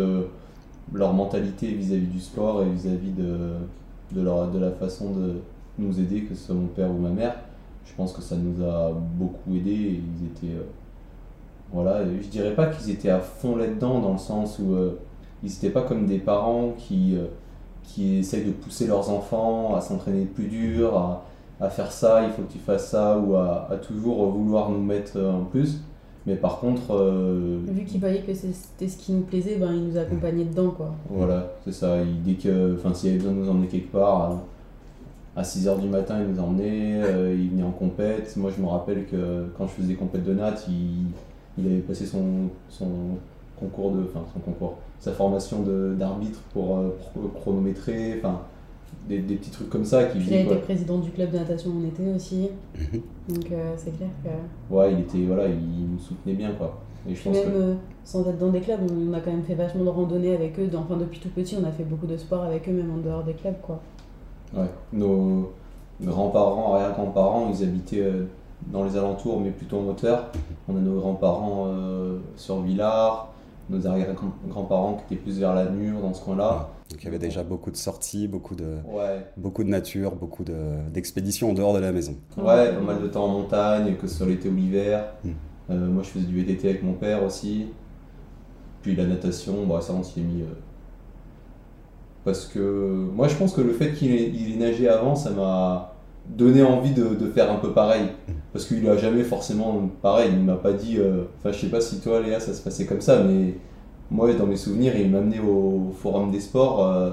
leur 0.93 1.13
mentalité 1.13 1.67
vis-à-vis 1.67 2.07
du 2.07 2.21
sport 2.21 2.63
et 2.63 2.71
vis 2.71 2.87
à 2.87 2.93
-vis 2.93 3.15
de 3.15 3.57
de, 4.13 4.59
la 4.59 4.71
façon 4.73 5.11
de 5.11 5.41
nous 5.79 5.99
aider, 5.99 6.23
que 6.23 6.35
ce 6.35 6.47
soit 6.47 6.55
mon 6.55 6.69
père 6.69 6.91
ou 6.91 6.99
ma 6.99 7.11
mère. 7.11 7.37
Je 7.85 7.93
pense 7.95 8.13
que 8.13 8.23
ça 8.23 8.37
nous 8.37 8.65
a 8.65 8.93
beaucoup 8.93 9.55
aidé. 9.55 10.01
Ils 10.01 10.27
étaient. 10.27 10.57
Euh, 10.57 10.67
voilà, 11.73 12.05
je 12.05 12.29
dirais 12.29 12.55
pas 12.55 12.67
qu'ils 12.67 12.93
étaient 12.93 13.11
à 13.11 13.21
fond 13.21 13.57
là-dedans, 13.57 13.99
dans 13.99 14.13
le 14.13 14.19
sens 14.19 14.59
où 14.59 14.75
euh, 14.75 14.99
ils 15.43 15.51
n'étaient 15.51 15.71
pas 15.71 15.83
comme 15.83 16.07
des 16.07 16.19
parents 16.19 16.73
qui, 16.79 17.17
euh, 17.17 17.27
qui 17.83 18.17
essayent 18.17 18.45
de 18.45 18.53
pousser 18.53 18.87
leurs 18.87 19.11
enfants 19.11 19.75
à 19.75 19.81
s'entraîner 19.81 20.25
plus 20.25 20.47
dur, 20.47 20.97
à, 21.61 21.71
faire 21.71 21.91
ça, 21.91 22.23
il 22.25 22.31
faut 22.31 22.43
que 22.43 22.53
tu 22.53 22.59
fasses 22.59 22.91
ça, 22.91 23.19
ou 23.19 23.37
à 23.37 23.79
toujours 23.83 24.29
vouloir 24.29 24.69
nous 24.69 24.83
mettre 24.83 25.19
en 25.19 25.45
plus. 25.45 25.81
Mais 26.27 26.37
par 26.37 26.59
contre. 26.59 27.63
Vu 27.69 27.85
qu'ils 27.85 28.01
voyaient 28.01 28.23
que 28.23 28.33
c'était 28.35 28.89
ce 28.89 28.97
qui 28.97 29.13
nous 29.13 29.23
plaisait, 29.23 29.57
ben, 29.57 29.73
ils 29.73 29.89
nous 29.89 29.99
accompagnaient 29.99 30.45
dedans. 30.45 30.71
Quoi. 30.71 30.95
Voilà, 31.11 31.53
c'est 31.65 31.73
ça. 31.73 31.99
dès 32.25 32.35
que. 32.35 32.77
Enfin, 32.79 32.95
s'il 32.95 33.11
avait 33.11 33.19
besoin 33.19 33.33
de 33.33 33.39
nous 33.39 33.51
emmener 33.51 33.67
quelque 33.67 33.93
part, 33.93 34.41
à, 35.37 35.43
6h 35.43 35.81
du 35.81 35.89
matin, 35.89 36.21
ils 36.21 36.33
nous 36.33 36.41
emmenaient, 36.41 37.03
euh, 37.03 37.35
ils 37.39 37.51
venaient 37.51 37.65
en 37.65 37.73
compète. 37.73 38.37
Moi, 38.37 38.51
je 38.57 38.63
me 38.63 38.69
rappelle 38.69 39.07
que 39.07 39.47
quand 39.59 39.67
je 39.67 39.73
faisais 39.73 39.95
compète 39.95 40.25
de 40.25 40.33
natte, 40.33 40.65
il, 40.69 41.07
il 41.59 41.67
avait 41.67 41.81
passé 41.81 42.07
son, 42.07 42.49
son 42.69 42.89
concours 43.59 43.93
de. 43.93 44.05
Enfin, 44.05 44.25
son 44.33 44.41
concours. 44.41 44.79
Sa 45.01 45.13
formation 45.13 45.63
d'arbitre 45.99 46.41
pour, 46.53 46.79
euh, 46.79 46.97
pour, 47.13 47.35
chronométrer. 47.35 48.15
Enfin, 48.19 48.41
des, 49.09 49.19
des, 49.19 49.37
petits 49.37 49.51
trucs 49.51 49.71
comme 49.71 49.85
ça. 49.85 50.05
Qui 50.05 50.19
il 50.19 50.35
a 50.35 50.41
été 50.41 50.57
président 50.57 50.99
du 50.99 51.11
club 51.11 51.31
de 51.31 51.39
natation 51.39 51.71
en 51.71 51.85
été 51.87 52.03
aussi. 52.15 52.51
Mhm. 52.75 53.01
Donc 53.29 53.53
euh, 53.53 53.75
c'est 53.77 53.97
clair 53.97 54.11
que. 54.23 54.75
Ouais, 54.75 54.93
il 54.93 55.01
était 55.01 55.25
voilà, 55.27 55.47
il 55.47 55.91
nous 55.93 55.99
soutenait 55.99 56.35
bien 56.35 56.53
quoi. 56.53 56.81
Et 57.09 57.15
je 57.15 57.23
pense 57.23 57.37
même 57.37 57.53
euh, 57.55 57.75
sans 58.03 58.27
être 58.29 58.39
dans 58.39 58.51
des 58.51 58.61
clubs, 58.61 58.81
on 58.91 59.13
a 59.13 59.21
quand 59.21 59.31
même 59.31 59.45
fait 59.45 59.55
vachement 59.55 59.85
de 59.85 59.91
randonnées 59.91 60.35
avec 60.35 60.59
eux. 60.59 60.69
Enfin 60.75 60.97
depuis 60.97 61.21
tout 61.21 61.29
petit, 61.29 61.57
on 61.61 61.67
a 61.67 61.73
fait 61.73 61.85
beaucoup 61.85 62.07
de 62.07 62.17
sport 62.17 62.45
avec 62.45 62.69
eux, 62.69 62.73
même 62.73 62.91
en 62.91 62.99
dehors 62.99 63.23
des 63.23 63.35
clubs 63.35 63.61
quoi. 63.63 63.81
Ouais, 64.55 64.71
nos 64.93 65.53
grands-parents, 66.01 66.75
arrière-grands-parents, 66.75 67.51
ils 67.53 67.65
habitaient 67.65 68.01
euh, 68.01 68.27
dans 68.69 68.85
les 68.85 68.97
alentours, 68.97 69.41
mais 69.41 69.51
plutôt 69.51 69.79
en 69.79 69.89
hauteur. 69.89 70.31
On 70.69 70.77
a 70.77 70.81
nos 70.81 70.99
grands-parents 70.99 71.69
sur 72.37 72.63
Villars, 72.63 73.34
nos 73.71 73.87
arrière-grands-parents 73.87 74.97
qui 74.97 75.15
étaient 75.15 75.23
plus 75.23 75.39
vers 75.39 75.55
la 75.55 75.65
Mure, 75.71 76.01
dans 76.01 76.13
ce 76.13 76.23
coin-là. 76.23 76.71
Donc 76.91 77.03
il 77.03 77.05
y 77.05 77.09
avait 77.09 77.19
déjà 77.19 77.43
beaucoup 77.43 77.71
de 77.71 77.77
sorties, 77.77 78.29
beaucoup 78.29 78.55
de, 78.55 78.77
beaucoup 79.37 79.65
de 79.65 79.69
nature, 79.69 80.15
beaucoup 80.15 80.45
d'expéditions 80.93 81.51
en 81.51 81.55
dehors 81.55 81.75
de 81.75 81.79
la 81.79 81.93
maison. 81.93 82.17
Ouais, 82.37 82.73
pas 82.73 82.81
mal 82.81 83.03
de 83.03 83.09
temps 83.09 83.25
en 83.25 83.29
montagne, 83.29 83.97
que 83.97 84.07
ce 84.07 84.17
soit 84.17 84.27
l'été 84.27 84.49
ou 84.49 84.55
l'hiver. 84.55 85.15
Hmm. 85.25 85.31
Euh, 85.71 85.89
moi 85.89 86.03
je 86.03 86.11
faisais 86.11 86.27
du 86.27 86.43
VTT 86.43 86.69
avec 86.69 86.83
mon 86.83 86.93
père 86.93 87.25
aussi. 87.25 87.69
Puis 88.83 88.95
la 88.95 89.07
natation, 89.07 89.67
bah, 89.67 89.81
ça 89.81 89.95
on 89.95 90.03
s'y 90.03 90.21
est 90.21 90.23
mis. 90.23 90.43
Euh, 90.43 90.47
parce 92.25 92.47
que 92.47 93.09
moi 93.15 93.29
je 93.29 93.35
pense 93.37 93.55
que 93.55 93.63
le 93.63 93.73
fait 93.73 93.93
qu'il 93.93 94.13
ait, 94.13 94.29
ait, 94.29 94.57
nagé 94.57 94.89
avant, 94.89 95.15
ça 95.15 95.31
m'a 95.31 95.94
donné 96.29 96.63
envie 96.63 96.93
de, 96.93 97.15
de, 97.15 97.27
faire 97.31 97.51
un 97.51 97.57
peu 97.57 97.73
pareil. 97.73 98.09
Parce 98.53 98.67
qu'il 98.67 98.89
a 98.89 98.97
jamais 98.97 99.25
forcément 99.25 99.91
pareil, 100.03 100.31
il 100.33 100.41
m'a 100.41 100.57
pas 100.57 100.73
dit. 100.73 100.97
Euh, 100.99 101.25
enfin, 101.39 101.53
je 101.53 101.61
sais 101.61 101.69
pas 101.69 101.81
si 101.81 102.01
toi 102.01 102.21
Léa 102.21 102.41
ça 102.41 102.55
se 102.55 102.63
passait 102.63 102.87
comme 102.87 103.01
ça, 103.01 103.23
mais 103.23 103.55
moi, 104.11 104.33
dans 104.35 104.47
mes 104.47 104.57
souvenirs, 104.57 104.95
il 104.97 105.11
m'amenait 105.11 105.41
au 105.41 105.93
forum 105.97 106.31
des 106.31 106.41
sports 106.41 106.87
euh, 106.87 107.11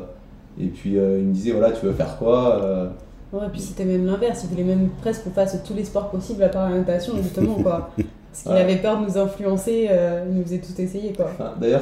et 0.59 0.67
puis 0.67 0.97
euh, 0.97 1.19
il 1.19 1.25
me 1.25 1.33
disait 1.33 1.51
voilà, 1.51 1.71
tu 1.71 1.85
veux 1.85 1.93
faire 1.93 2.17
quoi. 2.17 2.91
Ouais, 3.33 3.45
et 3.45 3.49
puis 3.49 3.61
c'était 3.61 3.85
même 3.85 4.05
l'inverse, 4.05 4.43
il 4.43 4.49
voulait 4.49 4.63
même 4.63 4.89
presque 5.01 5.23
qu'on 5.23 5.31
fasse 5.31 5.57
tous 5.63 5.73
les 5.73 5.85
sports 5.85 6.09
possibles 6.09 6.43
à 6.43 6.49
part 6.49 6.69
la 6.69 6.77
natation, 6.77 7.13
justement, 7.21 7.55
quoi. 7.55 7.91
Parce 8.31 8.43
qu'il 8.43 8.51
avait 8.53 8.77
peur 8.77 8.99
de 8.99 9.05
nous 9.05 9.17
influencer, 9.17 9.89
il 10.27 10.33
nous 10.33 10.43
faisait 10.43 10.59
tout 10.59 10.79
essayer, 10.79 11.11
quoi. 11.11 11.31
D'ailleurs, 11.59 11.81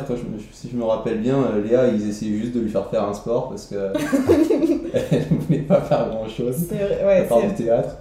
si 0.51 0.69
je 0.71 0.75
me 0.75 0.83
rappelle 0.83 1.19
bien, 1.19 1.38
Léa, 1.63 1.88
ils 1.88 2.09
essayaient 2.09 2.38
juste 2.38 2.55
de 2.55 2.62
lui 2.62 2.69
faire 2.69 2.89
faire 2.89 3.03
un 3.03 3.13
sport 3.13 3.50
parce 3.50 3.67
qu'elle 3.67 3.91
ne 5.31 5.38
voulait 5.38 5.59
pas 5.59 5.81
faire 5.81 6.09
grand-chose. 6.09 6.55
C'est 6.67 6.75
vrai, 6.75 7.05
ouais. 7.05 7.19
À 7.19 7.24
part 7.25 7.41
du 7.41 7.53
théâtre. 7.53 7.97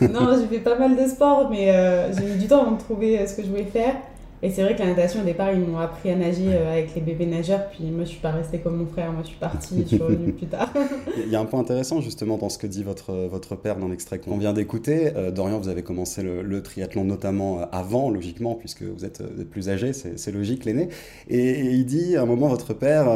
non, 0.00 0.36
j'ai 0.36 0.56
fait 0.56 0.62
pas 0.62 0.76
mal 0.76 0.96
de 0.96 1.08
sports, 1.08 1.48
mais 1.50 1.72
j'ai 2.16 2.24
mis 2.24 2.36
du 2.36 2.48
temps 2.48 2.62
avant 2.62 2.72
de 2.72 2.80
trouver 2.80 3.24
ce 3.26 3.36
que 3.36 3.42
je 3.42 3.48
voulais 3.48 3.64
faire. 3.64 3.94
Et 4.40 4.50
c'est 4.50 4.62
vrai 4.62 4.76
que 4.76 4.80
la 4.80 4.86
natation, 4.86 5.22
au 5.22 5.24
départ, 5.24 5.52
ils 5.52 5.58
m'ont 5.58 5.78
appris 5.78 6.10
à 6.10 6.14
nager 6.14 6.46
euh, 6.46 6.72
avec 6.72 6.94
les 6.94 7.00
bébés 7.00 7.26
nageurs, 7.26 7.68
puis 7.70 7.84
moi, 7.86 8.04
je 8.04 8.10
suis 8.10 8.20
pas 8.20 8.30
restée 8.30 8.58
comme 8.58 8.76
mon 8.76 8.86
frère, 8.86 9.10
moi, 9.12 9.22
je 9.24 9.30
suis 9.30 9.38
partie, 9.38 9.82
je 9.82 9.96
suis 9.96 10.02
revenue 10.02 10.32
plus 10.32 10.46
tard. 10.46 10.72
Il 11.26 11.32
y 11.32 11.34
a 11.34 11.40
un 11.40 11.44
point 11.44 11.58
intéressant, 11.58 12.00
justement, 12.00 12.38
dans 12.38 12.48
ce 12.48 12.56
que 12.56 12.68
dit 12.68 12.84
votre, 12.84 13.12
votre 13.12 13.56
père 13.56 13.78
dans 13.78 13.88
l'extrait 13.88 14.20
qu'on 14.20 14.38
vient 14.38 14.52
d'écouter. 14.52 15.10
Euh, 15.16 15.32
Dorian, 15.32 15.58
vous 15.58 15.68
avez 15.68 15.82
commencé 15.82 16.22
le, 16.22 16.62
triathlon 16.62 17.04
notamment 17.04 17.60
euh, 17.60 17.64
avant, 17.72 18.10
logiquement, 18.10 18.54
puisque 18.54 18.82
vous 18.82 19.04
êtes, 19.04 19.22
plus 19.50 19.68
âgé, 19.68 19.92
c'est 19.92 20.32
logique, 20.32 20.64
l'aîné. 20.64 20.88
Et, 21.28 21.60
il 21.72 21.84
dit, 21.84 22.16
à 22.16 22.22
un 22.22 22.26
moment, 22.26 22.46
votre 22.46 22.74
père, 22.74 23.06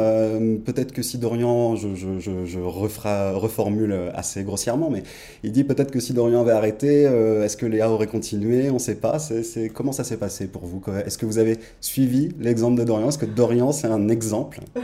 peut-être 0.65 0.91
que 0.91 1.01
si 1.01 1.17
Dorian, 1.17 1.75
je, 1.75 1.95
je, 1.95 2.19
je, 2.19 2.45
je 2.45 2.59
reformule 2.59 4.11
assez 4.13 4.43
grossièrement, 4.43 4.89
mais 4.89 5.03
il 5.43 5.51
dit 5.51 5.63
peut-être 5.63 5.91
que 5.91 5.99
si 5.99 6.13
Dorian 6.13 6.41
avait 6.41 6.51
arrêté, 6.51 7.03
est-ce 7.03 7.55
que 7.55 7.65
Léa 7.65 7.89
aurait 7.89 8.07
continué? 8.07 8.69
On 8.69 8.75
ne 8.75 8.79
sait 8.79 8.95
pas. 8.95 9.19
C'est 9.19 9.69
comment 9.69 9.91
ça 9.91 10.03
s'est 10.03 10.17
passé 10.17 10.47
pour 10.47 10.65
vous? 10.65 10.81
Est-ce 11.13 11.19
que 11.19 11.27
vous 11.27 11.37
avez 11.37 11.59
suivi 11.79 12.29
l'exemple 12.39 12.79
de 12.79 12.83
Dorian? 12.83 13.09
Est-ce 13.09 13.19
que 13.19 13.27
Dorian, 13.27 13.71
c'est 13.71 13.87
un 13.87 14.09
exemple? 14.09 14.59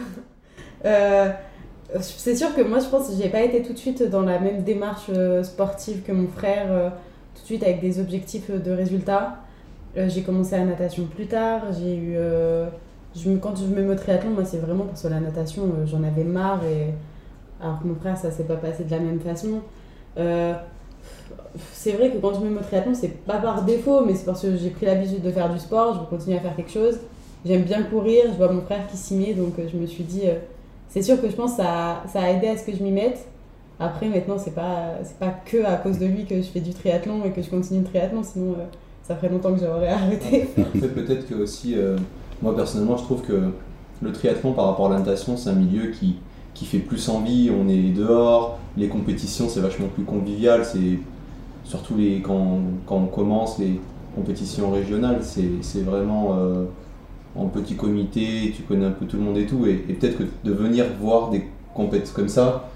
Euh, 0.85 1.33
C'est 1.99 2.37
sûr 2.37 2.55
que 2.55 2.61
moi, 2.61 2.79
je 2.79 2.85
pense 2.85 3.09
que 3.09 3.21
j'ai 3.21 3.27
pas 3.27 3.41
été 3.41 3.61
tout 3.61 3.73
de 3.73 3.77
suite 3.77 4.01
dans 4.01 4.21
la 4.21 4.39
même 4.39 4.63
démarche 4.63 5.07
euh, 5.09 5.43
sportive 5.43 6.03
que 6.03 6.13
mon 6.13 6.29
frère, 6.29 6.67
euh, 6.69 6.89
tout 7.35 7.41
de 7.41 7.45
suite 7.45 7.63
avec 7.63 7.81
des 7.81 7.99
objectifs 7.99 8.49
de 8.49 8.71
résultats. 8.71 9.39
j'ai 9.97 10.21
commencé 10.21 10.55
la 10.55 10.63
natation 10.63 11.03
plus 11.03 11.27
tard. 11.27 11.63
J'ai 11.77 11.97
eu, 11.97 12.15
quand 13.41 13.57
je 13.57 13.65
me 13.65 13.81
mets 13.81 13.91
au 13.91 13.95
triathlon, 13.95 14.29
moi, 14.29 14.45
c'est 14.45 14.59
vraiment 14.59 14.85
parce 14.85 15.03
que 15.03 15.09
la 15.09 15.19
natation, 15.19 15.63
j'en 15.85 16.01
avais 16.03 16.23
marre. 16.23 16.63
Et 16.63 16.93
alors 17.61 17.81
que 17.81 17.87
mon 17.87 17.95
frère, 17.95 18.17
ça 18.17 18.31
s'est 18.31 18.45
pas 18.45 18.55
passé 18.55 18.85
de 18.85 18.91
la 18.91 18.99
même 18.99 19.19
façon 19.19 19.59
c'est 21.73 21.93
vrai 21.93 22.11
que 22.11 22.17
quand 22.17 22.33
je 22.33 22.39
me 22.39 22.49
mets 22.49 22.59
au 22.59 22.63
triathlon, 22.63 22.93
c'est 22.93 23.23
pas 23.25 23.37
par 23.37 23.63
défaut, 23.63 24.05
mais 24.05 24.15
c'est 24.15 24.25
parce 24.25 24.41
que 24.41 24.55
j'ai 24.55 24.69
pris 24.69 24.85
l'habitude 24.85 25.21
de 25.21 25.31
faire 25.31 25.51
du 25.51 25.59
sport, 25.59 25.95
je 25.95 25.99
veux 25.99 26.05
continuer 26.05 26.37
à 26.37 26.41
faire 26.41 26.55
quelque 26.55 26.71
chose. 26.71 26.99
J'aime 27.45 27.63
bien 27.63 27.83
courir, 27.83 28.25
je 28.27 28.37
vois 28.37 28.51
mon 28.51 28.61
frère 28.61 28.87
qui 28.89 28.97
s'y 28.97 29.15
met, 29.15 29.33
donc 29.33 29.57
euh, 29.57 29.67
je 29.71 29.77
me 29.77 29.85
suis 29.85 30.03
dit, 30.03 30.23
euh, 30.25 30.35
c'est 30.89 31.01
sûr 31.01 31.21
que 31.21 31.29
je 31.29 31.35
pense 31.35 31.51
que 31.51 31.57
ça, 31.57 32.03
ça 32.11 32.21
a 32.21 32.29
aidé 32.29 32.47
à 32.47 32.57
ce 32.57 32.65
que 32.65 32.75
je 32.75 32.83
m'y 32.83 32.91
mette. 32.91 33.25
Après, 33.79 34.09
maintenant, 34.09 34.37
c'est 34.37 34.53
pas, 34.53 34.95
pas 35.19 35.33
que 35.45 35.63
à 35.63 35.77
cause 35.77 35.99
de 35.99 36.05
lui 36.05 36.25
que 36.25 36.35
je 36.35 36.47
fais 36.47 36.59
du 36.59 36.73
triathlon 36.73 37.23
et 37.23 37.31
que 37.31 37.41
je 37.41 37.49
continue 37.49 37.79
le 37.79 37.85
triathlon, 37.85 38.23
sinon 38.23 38.53
euh, 38.53 38.65
ça 39.03 39.15
ferait 39.15 39.29
longtemps 39.29 39.53
que 39.53 39.61
j'aurais 39.61 39.87
arrêté. 39.89 40.49
Après, 40.57 40.87
peut-être 40.89 41.27
que 41.27 41.35
aussi, 41.35 41.75
moi 42.41 42.55
personnellement, 42.55 42.97
je 42.97 43.03
trouve 43.03 43.21
que 43.21 43.51
le 44.01 44.11
triathlon 44.11 44.51
par 44.51 44.65
rapport 44.65 44.87
à 44.87 44.89
la 44.89 44.99
natation, 44.99 45.37
c'est 45.37 45.49
un 45.49 45.55
milieu 45.55 45.91
qui, 45.91 46.17
qui 46.53 46.65
fait 46.65 46.79
plus 46.79 47.09
envie. 47.09 47.49
On 47.51 47.67
est 47.69 47.93
dehors, 47.93 48.59
les 48.77 48.87
compétitions, 48.87 49.49
c'est 49.49 49.61
vachement 49.61 49.87
plus 49.87 50.03
convivial. 50.03 50.65
C'est 50.65 50.99
surtout 51.63 51.95
quand, 52.23 52.59
on 52.89 53.05
commence 53.05 53.59
les 53.59 53.79
compétitions 54.15 54.71
régionales, 54.71 55.19
c'est 55.21 55.49
c'est 55.61 55.81
vraiment 55.81 56.35
euh, 56.37 56.65
en 57.35 57.45
petit 57.45 57.75
comité, 57.75 58.53
tu 58.55 58.63
connais 58.63 58.85
un 58.85 58.91
peu 58.91 59.05
tout 59.05 59.17
le 59.17 59.23
monde 59.23 59.37
et 59.37 59.45
tout. 59.45 59.65
Et, 59.65 59.85
et 59.87 59.93
peut-être 59.93 60.17
que 60.17 60.23
de 60.43 60.51
venir 60.51 60.85
voir 60.99 61.29
des 61.29 61.45
compétitions 61.73 62.15
comme 62.15 62.29
ça, 62.29 62.69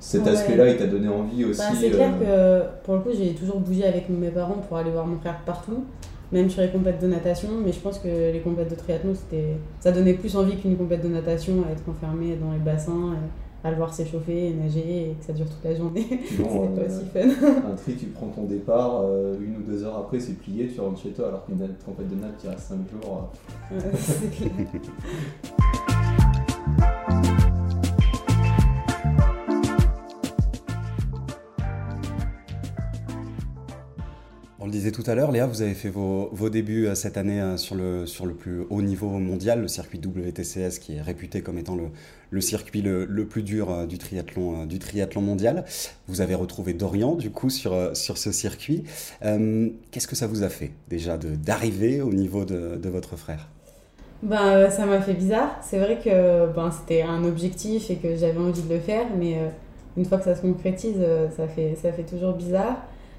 cet 0.00 0.22
Ouais. 0.24 0.30
aspect-là, 0.30 0.68
il 0.70 0.76
t'a 0.76 0.86
donné 0.86 1.08
envie 1.08 1.44
aussi. 1.44 1.58
Bah, 1.60 1.64
c'est 1.78 1.90
clair 1.90 2.12
euh, 2.22 2.60
que 2.62 2.84
pour 2.84 2.94
le 2.94 3.00
coup, 3.00 3.10
j'ai 3.16 3.34
toujours 3.34 3.60
bougé 3.60 3.84
avec 3.84 4.08
mes 4.08 4.28
parents 4.30 4.60
pour 4.68 4.76
aller 4.76 4.90
voir 4.90 5.06
mon 5.06 5.18
frère 5.18 5.40
partout, 5.44 5.84
même 6.32 6.48
sur 6.50 6.62
les 6.62 6.68
compètes 6.70 7.00
de 7.00 7.06
natation. 7.08 7.48
Mais 7.64 7.72
je 7.72 7.80
pense 7.80 7.98
que 7.98 8.08
les 8.32 8.40
compètes 8.40 8.70
de 8.70 8.74
triathlon, 8.76 9.14
c'était, 9.14 9.56
ça 9.80 9.90
donnait 9.92 10.14
plus 10.14 10.36
envie 10.36 10.56
qu'une 10.56 10.76
compète 10.76 11.02
de 11.02 11.08
natation, 11.08 11.64
à 11.68 11.72
être 11.72 11.82
enfermé 11.88 12.36
dans 12.36 12.52
les 12.52 12.58
bassins, 12.58 13.14
et 13.14 13.66
à 13.66 13.72
le 13.72 13.76
voir 13.76 13.92
s'échauffer 13.92 14.50
et 14.50 14.54
nager 14.54 15.10
et 15.10 15.16
que 15.18 15.24
ça 15.24 15.32
dure 15.32 15.46
toute 15.46 15.64
la 15.64 15.74
journée. 15.74 16.06
Bon, 16.38 16.68
c'était 16.76 16.80
euh, 16.80 16.86
pas 16.86 17.26
aussi 17.26 17.40
fun. 17.40 17.46
Un 17.72 17.74
tri, 17.74 17.94
tu 17.96 18.06
prends 18.06 18.28
ton 18.28 18.44
départ, 18.44 19.00
euh, 19.02 19.34
une 19.44 19.56
ou 19.56 19.62
deux 19.62 19.82
heures 19.82 19.96
après, 19.98 20.20
c'est 20.20 20.34
plié, 20.38 20.68
tu 20.72 20.80
rentres 20.80 21.02
chez 21.02 21.10
toi, 21.10 21.26
alors 21.28 21.44
qu'une 21.44 21.58
compète 21.84 22.08
de 22.08 22.14
natte 22.14 22.36
qui 22.38 22.46
reste 22.46 22.60
5 22.60 22.76
jours. 23.02 23.30
euh, 23.72 23.74
Ouais, 23.76 23.82
c'est 23.98 24.30
clair. 24.30 24.50
le 34.68 34.72
disait 34.72 34.92
tout 34.92 35.02
à 35.06 35.14
l'heure, 35.14 35.32
Léa, 35.32 35.46
vous 35.46 35.62
avez 35.62 35.74
fait 35.74 35.88
vos, 35.88 36.30
débuts 36.50 36.86
euh, 36.86 36.94
cette 36.94 37.16
année 37.16 37.40
euh, 37.40 37.56
sur 37.56 37.74
le, 37.74 38.34
plus 38.34 38.60
haut 38.70 38.82
niveau 38.82 39.08
mondial, 39.08 39.62
le 39.62 39.68
circuit 39.68 39.98
WTCS, 39.98 40.78
qui 40.78 40.96
est 40.96 41.02
réputé 41.02 41.40
comme 41.40 41.58
étant 41.58 41.76
le, 42.30 42.40
circuit 42.40 42.82
le, 42.82 43.06
plus 43.26 43.42
dur 43.42 43.70
euh, 43.70 43.86
du 43.86 43.98
triathlon, 43.98 45.22
mondial. 45.22 45.64
Vous 46.06 46.20
avez 46.20 46.34
retrouvé 46.34 46.74
Dorian, 46.74 47.14
du 47.14 47.30
coup, 47.30 47.50
sur, 47.50 47.74
ce 47.94 48.32
circuit. 48.32 48.84
Qu'est-ce 49.22 50.06
que 50.06 50.16
ça 50.16 50.26
vous 50.26 50.42
a 50.42 50.48
fait, 50.48 50.70
déjà, 50.88 51.16
d'arriver 51.18 52.00
au 52.00 52.12
niveau 52.12 52.44
de, 52.44 52.88
votre 52.88 53.16
frère? 53.16 53.48
Ben, 54.22 54.70
ça 54.70 54.84
m'a 54.84 55.00
fait 55.00 55.14
bizarre. 55.14 55.58
C'est 55.62 55.78
vrai 55.78 55.98
que 56.02 56.52
ben, 56.52 56.70
c'était 56.70 57.02
un 57.02 57.24
objectif 57.24 57.90
et 57.90 57.96
que 57.96 58.16
j'avais 58.16 58.38
envie 58.38 58.62
de 58.62 58.72
le 58.72 58.80
faire, 58.80 59.06
mais 59.18 59.36
une 59.96 60.04
fois 60.04 60.18
que 60.18 60.24
ça 60.24 60.36
se 60.36 60.42
concrétise, 60.42 60.98
ça 61.36 61.48
fait 61.48 62.04
toujours 62.04 62.34
bizarre. 62.34 62.76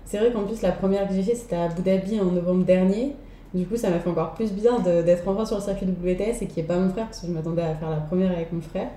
C'est 0.10 0.18
vrai 0.18 0.32
qu'en 0.32 0.42
plus, 0.42 0.64
la 0.64 0.72
première 0.72 1.08
que 1.08 1.14
j'ai 1.14 1.22
fait, 1.22 1.36
c'était 1.36 1.56
à 1.56 1.66
Abu 1.66 1.84
Dhabi 1.84 2.20
en 2.20 2.32
novembre 2.32 2.66
dernier. 2.66 3.16
Du 3.54 3.68
coup, 3.68 3.78
ça 3.78 3.92
m'a 3.92 4.00
fait 4.00 4.10
encore 4.10 4.34
plus 4.34 4.52
bizarre 4.52 4.82
d'être 4.82 5.28
enfin 5.28 5.46
sur 5.46 5.58
le 5.58 5.62
circuit 5.62 5.86
WTS 5.86 6.42
et 6.42 6.48
qu'il 6.48 6.56
n'y 6.56 6.60
ait 6.62 6.64
pas 6.64 6.78
mon 6.78 6.90
frère, 6.90 7.06
parce 7.06 7.20
que 7.20 7.28
je 7.28 7.32
m'attendais 7.32 7.62
à 7.62 7.76
faire 7.76 7.92
la 7.92 7.98
première 7.98 8.32
avec 8.32 8.52
mon 8.52 8.60
frère. 8.60 8.88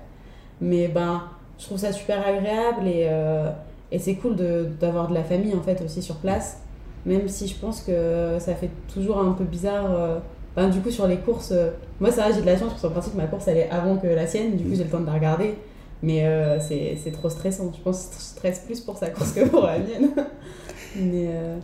Mais 0.59 0.87
ben, 0.87 1.21
je 1.59 1.65
trouve 1.65 1.77
ça 1.77 1.91
super 1.91 2.25
agréable 2.25 2.87
et, 2.87 3.05
euh, 3.11 3.51
et 3.91 3.99
c'est 3.99 4.15
cool 4.15 4.35
d'avoir 4.79 5.07
de 5.07 5.13
la 5.13 5.23
famille 5.23 5.53
en 5.53 5.61
fait 5.61 5.83
aussi 5.85 6.01
sur 6.01 6.15
place. 6.15 6.61
Même 7.05 7.27
si 7.27 7.47
je 7.47 7.59
pense 7.59 7.81
que 7.81 8.37
ça 8.39 8.55
fait 8.55 8.71
toujours 8.91 9.19
un 9.19 9.33
peu 9.33 9.43
bizarre. 9.43 9.91
euh, 9.91 10.17
ben, 10.55 10.69
du 10.69 10.79
coup, 10.79 10.89
sur 10.89 11.05
les 11.05 11.17
courses, 11.17 11.51
euh, 11.51 11.69
moi 11.99 12.11
ça 12.11 12.27
va, 12.27 12.33
j'ai 12.33 12.41
de 12.41 12.45
la 12.47 12.57
chance 12.57 12.69
parce 12.71 12.81
qu'en 12.81 12.89
principe 12.89 13.13
ma 13.13 13.27
course 13.27 13.47
elle 13.47 13.57
est 13.57 13.69
avant 13.69 13.97
que 13.97 14.07
la 14.07 14.25
sienne, 14.25 14.55
du 14.55 14.63
coup 14.63 14.73
j'ai 14.73 14.83
le 14.83 14.89
temps 14.89 15.01
de 15.01 15.05
la 15.05 15.13
regarder. 15.13 15.53
Mais 16.01 16.25
c'est 16.59 16.97
c'est 17.01 17.11
trop 17.11 17.29
stressant. 17.29 17.71
Je 17.73 17.81
pense 17.81 18.07
que 18.07 18.15
je 18.15 18.19
stresse 18.19 18.59
plus 18.59 18.81
pour 18.81 18.97
sa 18.97 19.09
course 19.09 19.31
que 19.31 19.47
pour 19.47 19.65
la 19.65 19.77
mienne. 19.77 20.09
mais 20.95 21.27
euh, 21.29 21.59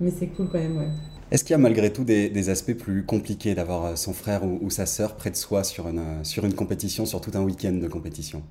mais 0.00 0.10
c'est 0.10 0.28
cool 0.28 0.48
quand 0.50 0.58
même, 0.58 0.76
ouais. 0.78 0.88
Est-ce 1.30 1.44
qu'il 1.44 1.52
y 1.52 1.54
a 1.54 1.58
malgré 1.58 1.92
tout 1.92 2.04
des, 2.04 2.28
des 2.28 2.48
aspects 2.50 2.74
plus 2.74 3.04
compliqués 3.06 3.54
d'avoir 3.54 3.84
euh, 3.86 3.96
son 3.96 4.12
frère 4.12 4.44
ou, 4.44 4.58
ou 4.62 4.70
sa 4.70 4.86
sœur 4.86 5.14
près 5.16 5.30
de 5.30 5.36
soi 5.36 5.62
sur 5.64 5.88
une, 5.88 5.98
euh, 6.00 6.24
sur 6.24 6.44
une 6.44 6.54
compétition, 6.54 7.06
sur 7.06 7.20
tout 7.20 7.30
un 7.34 7.42
week-end 7.42 7.72
de 7.72 7.88
compétition? 7.88 8.42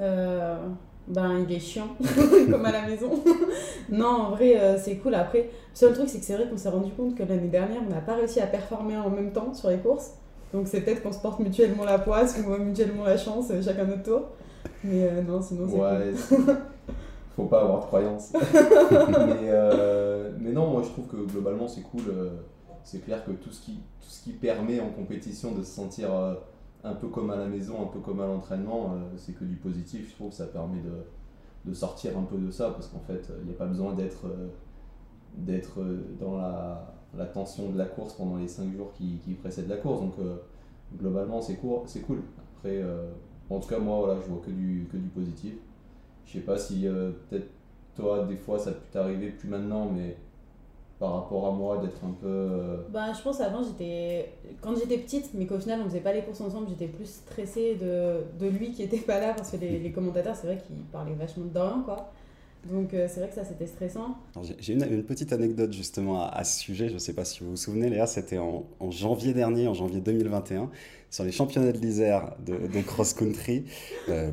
Euh, 0.00 0.56
ben, 1.08 1.44
il 1.48 1.54
est 1.54 1.60
chiant, 1.60 1.96
comme 2.50 2.64
à 2.66 2.72
la 2.72 2.86
maison. 2.86 3.22
non, 3.90 4.06
en 4.06 4.30
vrai, 4.30 4.58
euh, 4.60 4.78
c'est 4.78 4.96
cool. 4.98 5.14
Après, 5.14 5.42
le 5.42 5.48
seul 5.74 5.92
truc, 5.94 6.08
c'est 6.08 6.18
que 6.20 6.24
c'est 6.24 6.34
vrai 6.34 6.48
qu'on 6.48 6.56
s'est 6.56 6.68
rendu 6.68 6.92
compte 6.92 7.14
que 7.16 7.22
l'année 7.22 7.48
dernière, 7.48 7.80
on 7.86 7.90
n'a 7.92 8.00
pas 8.00 8.14
réussi 8.14 8.40
à 8.40 8.46
performer 8.46 8.96
en 8.96 9.10
même 9.10 9.32
temps 9.32 9.54
sur 9.54 9.70
les 9.70 9.78
courses. 9.78 10.12
Donc, 10.52 10.68
c'est 10.68 10.82
peut-être 10.82 11.02
qu'on 11.02 11.12
se 11.12 11.20
porte 11.20 11.40
mutuellement 11.40 11.84
la 11.84 11.98
poisse 11.98 12.38
ou 12.38 12.50
mutuellement 12.62 13.04
la 13.04 13.16
chance, 13.16 13.50
chacun 13.64 13.84
notre 13.84 14.02
tour. 14.02 14.22
Mais 14.84 15.04
euh, 15.04 15.22
non, 15.22 15.42
sinon, 15.42 15.66
c'est 15.68 15.76
Ouais, 15.76 16.12
cool. 16.28 16.56
Faut 17.42 17.48
pas 17.48 17.62
avoir 17.62 17.80
de 17.80 17.86
croyance. 17.86 18.32
mais, 18.32 19.48
euh, 19.48 20.32
mais 20.40 20.52
non, 20.52 20.70
moi 20.70 20.82
je 20.82 20.88
trouve 20.90 21.06
que 21.06 21.16
globalement 21.16 21.68
c'est 21.68 21.82
cool. 21.82 22.02
euh, 22.08 22.30
c'est 22.84 23.00
clair 23.00 23.24
que 23.24 23.32
tout 23.32 23.50
ce, 23.50 23.60
qui, 23.60 23.74
tout 24.00 24.08
ce 24.08 24.22
qui 24.22 24.32
permet 24.32 24.80
en 24.80 24.90
compétition 24.90 25.52
de 25.52 25.62
se 25.62 25.72
sentir 25.72 26.12
euh, 26.14 26.34
un 26.84 26.94
peu 26.94 27.08
comme 27.08 27.30
à 27.30 27.36
la 27.36 27.46
maison, 27.46 27.82
un 27.82 27.86
peu 27.86 28.00
comme 28.00 28.20
à 28.20 28.26
l'entraînement, 28.26 28.94
c'est 29.16 29.32
que 29.32 29.44
du 29.44 29.56
positif. 29.56 30.10
Je 30.10 30.14
trouve 30.14 30.30
que 30.30 30.36
ça 30.36 30.46
permet 30.46 30.80
de, 30.80 31.04
de 31.70 31.74
sortir 31.74 32.16
un 32.16 32.22
peu 32.22 32.38
de 32.38 32.50
ça 32.50 32.70
parce 32.70 32.86
qu'en 32.88 33.00
fait, 33.00 33.30
il 33.40 33.46
n'y 33.46 33.52
a 33.52 33.58
pas 33.58 33.66
besoin 33.66 33.94
d'être 33.94 34.26
d'être 35.36 35.80
dans 36.18 36.36
la, 36.36 36.94
la 37.16 37.26
tension 37.26 37.70
de 37.70 37.78
la 37.78 37.86
course 37.86 38.14
pendant 38.14 38.36
les 38.36 38.48
5 38.48 38.72
jours 38.76 38.92
qui, 38.92 39.18
qui 39.24 39.34
précèdent 39.34 39.68
la 39.68 39.76
course. 39.76 40.00
Donc 40.00 40.14
euh, 40.18 40.36
globalement, 40.96 41.40
c'est 41.40 41.56
cool. 41.56 41.80
c'est 41.86 42.00
cool. 42.00 42.22
Après, 42.56 42.82
euh, 42.82 43.10
en 43.50 43.60
tout 43.60 43.68
cas, 43.68 43.78
moi, 43.78 43.98
voilà, 43.98 44.20
je 44.20 44.26
vois 44.30 44.42
que 44.44 44.50
du, 44.50 44.88
que 44.90 44.96
du 44.96 45.08
positif. 45.08 45.54
Je 46.28 46.34
sais 46.34 46.40
pas 46.40 46.58
si 46.58 46.86
euh, 46.86 47.10
peut-être 47.30 47.48
toi, 47.96 48.24
des 48.26 48.36
fois, 48.36 48.58
ça 48.60 48.72
peut 48.72 48.78
t'arriver 48.92 49.30
plus 49.30 49.48
maintenant, 49.48 49.90
mais 49.90 50.16
par 50.98 51.14
rapport 51.14 51.46
à 51.46 51.52
moi, 51.52 51.78
d'être 51.78 52.04
un 52.04 52.10
peu. 52.20 52.26
euh, 52.26 52.76
Bah, 52.92 53.12
je 53.16 53.22
pense 53.22 53.40
avant, 53.40 53.62
j'étais. 53.62 54.32
Quand 54.60 54.74
j'étais 54.76 54.98
petite, 54.98 55.30
mais 55.34 55.46
qu'au 55.46 55.58
final, 55.58 55.80
on 55.80 55.84
faisait 55.88 56.00
pas 56.00 56.12
les 56.12 56.22
courses 56.22 56.40
ensemble, 56.40 56.68
j'étais 56.68 56.88
plus 56.88 57.06
stressée 57.08 57.76
de, 57.76 58.22
de 58.38 58.48
lui 58.50 58.72
qui 58.72 58.82
était 58.82 58.96
pas 59.06 59.20
là 59.20 59.34
parce 59.34 59.50
que 59.52 59.56
les, 59.58 59.78
les 59.78 59.92
commentateurs, 59.92 60.36
c'est 60.36 60.46
vrai 60.48 60.58
qu'ils 60.58 60.76
parlaient 60.92 61.14
vachement 61.14 61.44
de 61.46 61.50
Dorian, 61.50 61.82
quoi. 61.82 62.12
Donc, 62.68 62.92
euh, 62.92 63.06
c'est 63.08 63.20
vrai 63.20 63.28
que 63.28 63.34
ça, 63.36 63.44
c'était 63.44 63.66
stressant. 63.68 64.16
J'ai 64.42 64.56
j'ai 64.58 64.72
une, 64.74 64.84
une 64.92 65.04
petite 65.04 65.32
anecdote 65.32 65.72
justement 65.72 66.22
à, 66.24 66.26
à 66.28 66.44
ce 66.44 66.58
sujet, 66.60 66.88
je 66.88 66.94
ne 66.94 66.98
sais 66.98 67.12
pas 67.14 67.24
si 67.24 67.44
vous 67.44 67.50
vous 67.50 67.56
souvenez 67.56 67.88
Léa, 67.88 68.06
c'était 68.06 68.38
en, 68.38 68.66
en 68.80 68.90
janvier 68.90 69.32
dernier, 69.32 69.68
en 69.68 69.74
janvier 69.74 70.00
2021, 70.00 70.68
sur 71.10 71.24
les 71.24 71.32
championnats 71.32 71.72
de 71.72 71.78
l'Isère 71.78 72.34
de, 72.44 72.80
cross-country, 72.82 73.64
euh, 74.08 74.30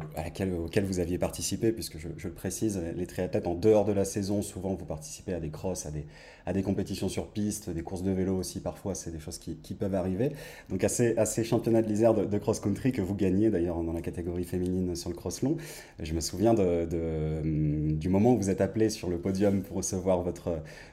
auxquels 0.63 0.85
vous 0.85 0.99
aviez 0.99 1.17
participé, 1.17 1.71
puisque 1.71 1.97
je, 1.97 2.27
le 2.27 2.33
précise, 2.33 2.81
les 2.95 3.07
triathlètes 3.07 3.47
en 3.47 3.55
dehors 3.55 3.85
de 3.85 3.93
la 3.93 4.05
saison, 4.05 4.41
souvent 4.41 4.75
vous 4.75 4.85
participez 4.85 5.33
à 5.33 5.39
des 5.39 5.49
crosses, 5.49 5.85
à 5.85 6.53
des, 6.53 6.63
compétitions 6.63 7.07
sur 7.07 7.27
piste, 7.27 7.69
des 7.69 7.81
courses 7.81 8.03
de 8.03 8.11
vélo 8.11 8.35
aussi 8.35 8.59
parfois, 8.59 8.93
c'est 8.93 9.11
des 9.11 9.19
choses 9.19 9.37
qui, 9.37 9.73
peuvent 9.73 9.95
arriver. 9.95 10.31
Donc 10.69 10.83
à 10.83 10.89
ces, 10.89 11.43
championnats 11.43 11.81
de 11.81 11.87
l'Isère 11.87 12.13
de, 12.13 12.37
cross-country 12.37 12.91
que 12.91 13.01
vous 13.01 13.15
gagnez 13.15 13.49
d'ailleurs 13.49 13.81
dans 13.81 13.93
la 13.93 14.01
catégorie 14.01 14.43
féminine 14.43 14.95
sur 14.95 15.09
le 15.09 15.15
cross-long, 15.15 15.57
je 16.01 16.13
me 16.13 16.19
souviens 16.19 16.53
du 16.53 18.09
moment 18.09 18.33
où 18.33 18.37
vous 18.37 18.49
êtes 18.49 18.61
appelé 18.61 18.89
sur 18.89 19.09
le 19.09 19.17
podium 19.17 19.61
pour 19.61 19.77
recevoir 19.77 20.23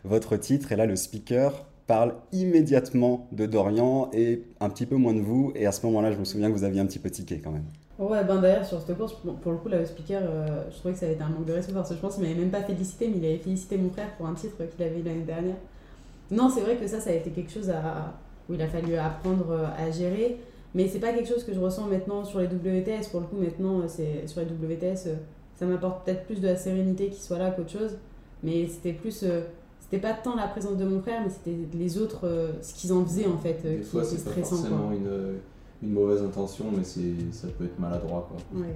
votre 0.04 0.36
titre, 0.36 0.72
et 0.72 0.76
là 0.76 0.86
le 0.86 0.96
speaker 0.96 1.66
parle 1.86 2.14
immédiatement 2.32 3.28
de 3.32 3.46
Dorian 3.46 4.10
et 4.12 4.42
un 4.60 4.68
petit 4.70 4.86
peu 4.86 4.96
moins 4.96 5.14
de 5.14 5.20
vous, 5.20 5.52
et 5.54 5.66
à 5.66 5.72
ce 5.72 5.84
moment-là 5.86 6.12
je 6.12 6.18
me 6.18 6.24
souviens 6.24 6.48
que 6.48 6.54
vous 6.54 6.64
aviez 6.64 6.80
un 6.80 6.86
petit 6.86 6.98
peu 6.98 7.10
tiqué 7.10 7.40
quand 7.42 7.50
même. 7.50 7.64
Ouais, 7.98 8.24
ben 8.24 8.40
d'ailleurs, 8.40 8.64
sur 8.64 8.80
cette 8.80 8.96
course, 8.96 9.14
pour, 9.14 9.52
le 9.52 9.58
coup, 9.58 9.68
le 9.68 9.84
speaker, 9.84 10.22
euh, 10.24 10.64
je 10.70 10.78
trouvais 10.78 10.94
que 10.94 10.98
ça 10.98 11.06
avait 11.06 11.14
été 11.14 11.22
un 11.22 11.28
manque 11.28 11.44
de 11.44 11.52
respect 11.52 11.72
parce 11.72 11.90
que 11.90 11.94
je 11.94 12.00
pense 12.00 12.14
qu'il 12.14 12.24
m'avait 12.24 12.34
même 12.34 12.50
pas 12.50 12.62
félicité, 12.62 13.06
mais 13.08 13.18
il 13.18 13.24
avait 13.24 13.38
félicité 13.38 13.76
mon 13.76 13.90
frère 13.90 14.16
pour 14.16 14.26
un 14.26 14.34
titre 14.34 14.56
qu'il 14.56 14.84
avait 14.84 14.98
eu 14.98 15.02
l'année 15.02 15.22
dernière. 15.22 15.56
Non, 16.30 16.48
c'est 16.48 16.62
vrai 16.62 16.76
que 16.76 16.86
ça, 16.86 17.00
ça 17.00 17.10
a 17.10 17.12
été 17.12 17.30
quelque 17.30 17.52
chose 17.52 17.70
où 18.48 18.54
il 18.54 18.62
a 18.62 18.66
fallu 18.66 18.96
apprendre 18.96 19.50
euh, 19.50 19.66
à 19.78 19.90
gérer, 19.90 20.38
mais 20.74 20.88
c'est 20.88 20.98
pas 20.98 21.12
quelque 21.12 21.28
chose 21.28 21.44
que 21.44 21.52
je 21.52 21.60
ressens 21.60 21.86
maintenant 21.86 22.24
sur 22.24 22.40
les 22.40 22.46
WTS. 22.46 23.08
Pour 23.10 23.20
le 23.20 23.26
coup, 23.26 23.36
maintenant, 23.36 23.80
euh, 23.80 23.84
c'est 23.88 24.26
sur 24.26 24.40
les 24.40 24.46
WTS, 24.46 25.08
ça 25.54 25.66
m'apporte 25.66 26.04
peut-être 26.04 26.24
plus 26.24 26.40
de 26.40 26.48
la 26.48 26.56
sérénité 26.56 27.08
qu'il 27.08 27.22
soit 27.22 27.38
là 27.38 27.50
qu'autre 27.50 27.70
chose, 27.70 27.98
mais 28.42 28.66
c'était 28.66 28.94
plus. 28.94 29.24
C'était 29.92 30.08
pas 30.08 30.14
tant 30.14 30.34
la 30.36 30.46
présence 30.48 30.78
de 30.78 30.86
mon 30.86 31.02
frère, 31.02 31.20
mais 31.22 31.28
c'était 31.30 31.54
les 31.76 31.98
autres, 31.98 32.20
euh, 32.24 32.52
ce 32.62 32.72
qu'ils 32.72 32.94
en 32.94 33.04
faisaient 33.04 33.26
en 33.26 33.36
fait, 33.36 33.58
euh, 33.66 33.76
des 33.76 33.82
qui 33.82 33.90
fois, 33.90 34.02
était 34.02 34.16
c'est 34.16 34.24
pas 34.24 34.30
stressant. 34.30 34.56
forcément 34.56 34.86
Quoi. 34.86 34.94
une, 34.96 35.34
une 35.82 35.92
mauvaise 35.92 36.22
intention, 36.22 36.64
mais 36.74 36.82
c'est- 36.82 37.30
ça 37.30 37.48
peut 37.58 37.64
être 37.66 37.78
maladroit. 37.78 38.26
Quoi. 38.30 38.60
Ouais. 38.62 38.74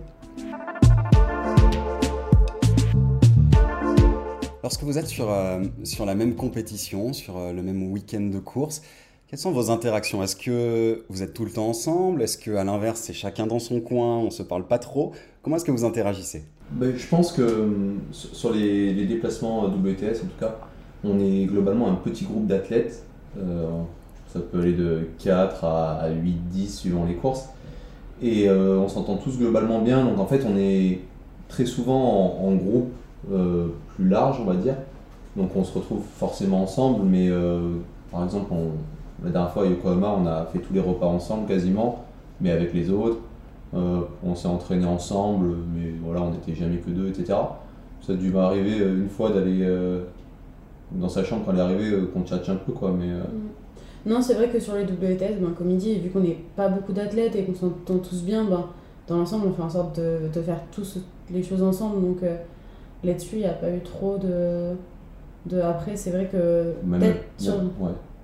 Lorsque 4.62 4.82
vous 4.82 4.99
êtes 4.99 5.06
sur, 5.06 5.30
euh, 5.30 5.62
sur 5.85 6.04
la 6.04 6.14
même 6.14 6.35
compétition, 6.35 7.14
sur 7.14 7.38
euh, 7.38 7.52
le 7.54 7.62
même 7.62 7.90
week-end 7.90 8.20
de 8.30 8.38
course, 8.38 8.82
quelles 9.26 9.38
sont 9.38 9.52
vos 9.52 9.70
interactions? 9.70 10.23
Est-ce 10.23 10.37
que 10.37 11.06
vous 11.08 11.23
êtes 11.23 11.32
tout 11.32 11.46
le 11.46 11.50
temps 11.50 11.68
ensemble? 11.68 12.20
Est-ce 12.20 12.37
que 12.37 12.50
à 12.56 12.64
l'inverse, 12.64 13.00
c'est 13.00 13.14
chacun 13.14 13.46
dans 13.46 13.58
son 13.58 13.80
coin, 13.80 14.18
on 14.18 14.28
se 14.30 14.42
parle 14.42 14.66
pas 14.66 14.78
trop? 14.78 15.12
Comment 15.42 15.56
est-ce 15.56 15.64
que 15.64 15.73
vous 15.73 15.85
interagissez? 15.87 16.44
Ben, 16.73 16.94
je 16.94 17.06
pense 17.06 17.32
que 17.32 17.40
hum, 17.42 18.00
sur 18.12 18.52
les, 18.52 18.92
les 18.92 19.06
déplacements 19.06 19.64
euh, 19.64 19.68
WTS, 19.68 20.18
en 20.23 20.26
tout 20.26 20.38
cas, 20.38 20.58
on 21.06 21.18
est 21.18 21.44
globalement 21.46 21.88
un 21.88 21.94
petit 21.94 22.25
groupe 22.25 22.46
d'athlètes. 22.46 23.04
Euh, 23.38 23.68
ça 24.28 24.40
peut 24.40 24.60
aller 24.60 24.72
de 24.72 25.08
4 25.18 25.64
à, 25.64 25.92
à 26.00 26.10
8, 26.10 26.48
10 26.50 26.78
suivant 26.78 27.04
les 27.04 27.14
courses. 27.14 27.48
Et 28.22 28.48
euh, 28.48 28.78
on 28.78 28.88
s'entend 28.88 29.16
tous 29.16 29.38
globalement 29.38 29.80
bien. 29.80 30.04
Donc 30.04 30.18
en 30.18 30.26
fait, 30.26 30.44
on 30.46 30.56
est 30.56 31.00
très 31.48 31.66
souvent 31.66 32.38
en, 32.42 32.54
groupe 32.54 32.90
plus 33.94 34.08
large, 34.08 34.38
on 34.40 34.44
va 34.44 34.54
dire. 34.54 34.75
Donc 35.36 35.50
on 35.54 35.64
se 35.64 35.76
retrouve 35.76 36.02
forcément 36.16 36.62
ensemble, 36.62 37.04
mais 37.04 37.30
par 38.10 38.25
exemple, 38.25 38.52
la 39.25 39.30
dernière 39.30 39.50
fois 39.52 39.64
à 39.64 39.66
Yokohama, 39.66 40.16
on 40.22 40.26
a 40.26 40.46
fait 40.46 40.58
tous 40.58 40.72
les 40.72 40.80
repas 40.80 41.06
ensemble 41.06 41.46
quasiment, 41.46 42.04
mais 42.40 42.50
avec 42.50 42.72
les 42.72 42.90
autres. 42.90 43.18
on 43.72 44.34
s'est 44.34 44.48
entraîné 44.48 44.86
ensemble, 44.86 45.48
mais 45.75 45.92
voilà, 46.02 46.22
on 46.22 46.30
n'était 46.30 46.54
jamais 46.54 46.78
que 46.78 46.90
deux, 46.90 47.08
etc. 47.08 47.38
Ça 48.00 48.12
a 48.12 48.16
dû 48.16 48.30
m'arriver 48.30 48.78
une 48.78 49.08
fois 49.08 49.30
d'aller 49.30 49.64
dans 50.93 51.09
sa 51.09 51.25
chambre 51.25 51.45
quand 51.45 51.52
elle 51.52 51.59
est 51.59 51.62
arrivée, 51.62 52.07
qu'on 52.12 52.23
tchatche 52.23 52.49
un 52.49 52.57
peu, 52.57 52.73
quoi, 52.73 52.93
mais... 52.93 53.09
Mm. 53.09 53.49
Non, 54.07 54.23
c'est 54.23 54.35
vrai 54.35 54.49
que 54.49 54.61
sur 54.61 54.75
les 54.76 54.85
WTS, 54.85 55.40
ben, 55.40 55.52
comme 55.59 55.71
il 55.71 55.78
dit, 55.78 55.99
vu 55.99 56.11
qu'on 56.11 56.21
n'est 56.21 56.38
pas 56.55 56.69
beaucoup 56.69 56.93
d'athlètes 56.93 57.35
et 57.35 57.43
qu'on 57.43 57.55
s'entend 57.55 57.99
tous 57.99 58.23
bien, 58.23 58.45
ben, 58.45 58.66
dans 59.09 59.19
l'ensemble, 59.19 59.49
on 59.49 59.52
fait 59.52 59.62
en 59.62 59.71
sorte 59.71 59.99
de, 59.99 60.28
de, 60.33 60.40
faire 60.40 60.61
tous 60.71 61.00
les 61.31 61.43
choses 61.43 61.62
ensemble. 61.62 62.00
Donc 62.00 62.23
euh, 62.23 62.37
là-dessus, 63.02 63.37
il 63.37 63.40
n'y 63.40 63.47
a 63.47 63.52
pas 63.52 63.71
eu 63.71 63.81
trop 63.81 64.16
de. 64.16 64.75
de... 65.47 65.61
Après, 65.61 65.97
c'est 65.97 66.11
vrai 66.11 66.28
que 66.31 66.75
peut-être 66.88 67.25
sur, 67.37 67.55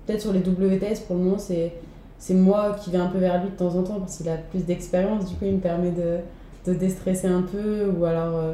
peut 0.07 0.19
sur, 0.19 0.31
les 0.31 0.39
WTS, 0.39 1.01
pour 1.05 1.17
le 1.17 1.23
moment, 1.23 1.37
c'est, 1.37 1.73
c'est 2.17 2.33
moi 2.33 2.77
qui 2.81 2.89
vais 2.89 2.97
un 2.97 3.07
peu 3.07 3.17
vers 3.17 3.41
lui 3.43 3.51
de 3.51 3.55
temps 3.55 3.75
en 3.75 3.83
temps 3.83 3.99
parce 3.99 4.17
qu'il 4.17 4.29
a 4.29 4.37
plus 4.37 4.65
d'expérience. 4.65 5.25
Du 5.25 5.35
coup, 5.35 5.45
il 5.45 5.55
me 5.55 5.59
permet 5.59 5.91
de, 5.91 6.19
de 6.65 6.77
déstresser 6.77 7.27
un 7.27 7.41
peu 7.41 7.89
ou 7.89 8.05
alors. 8.05 8.37
Euh, 8.37 8.53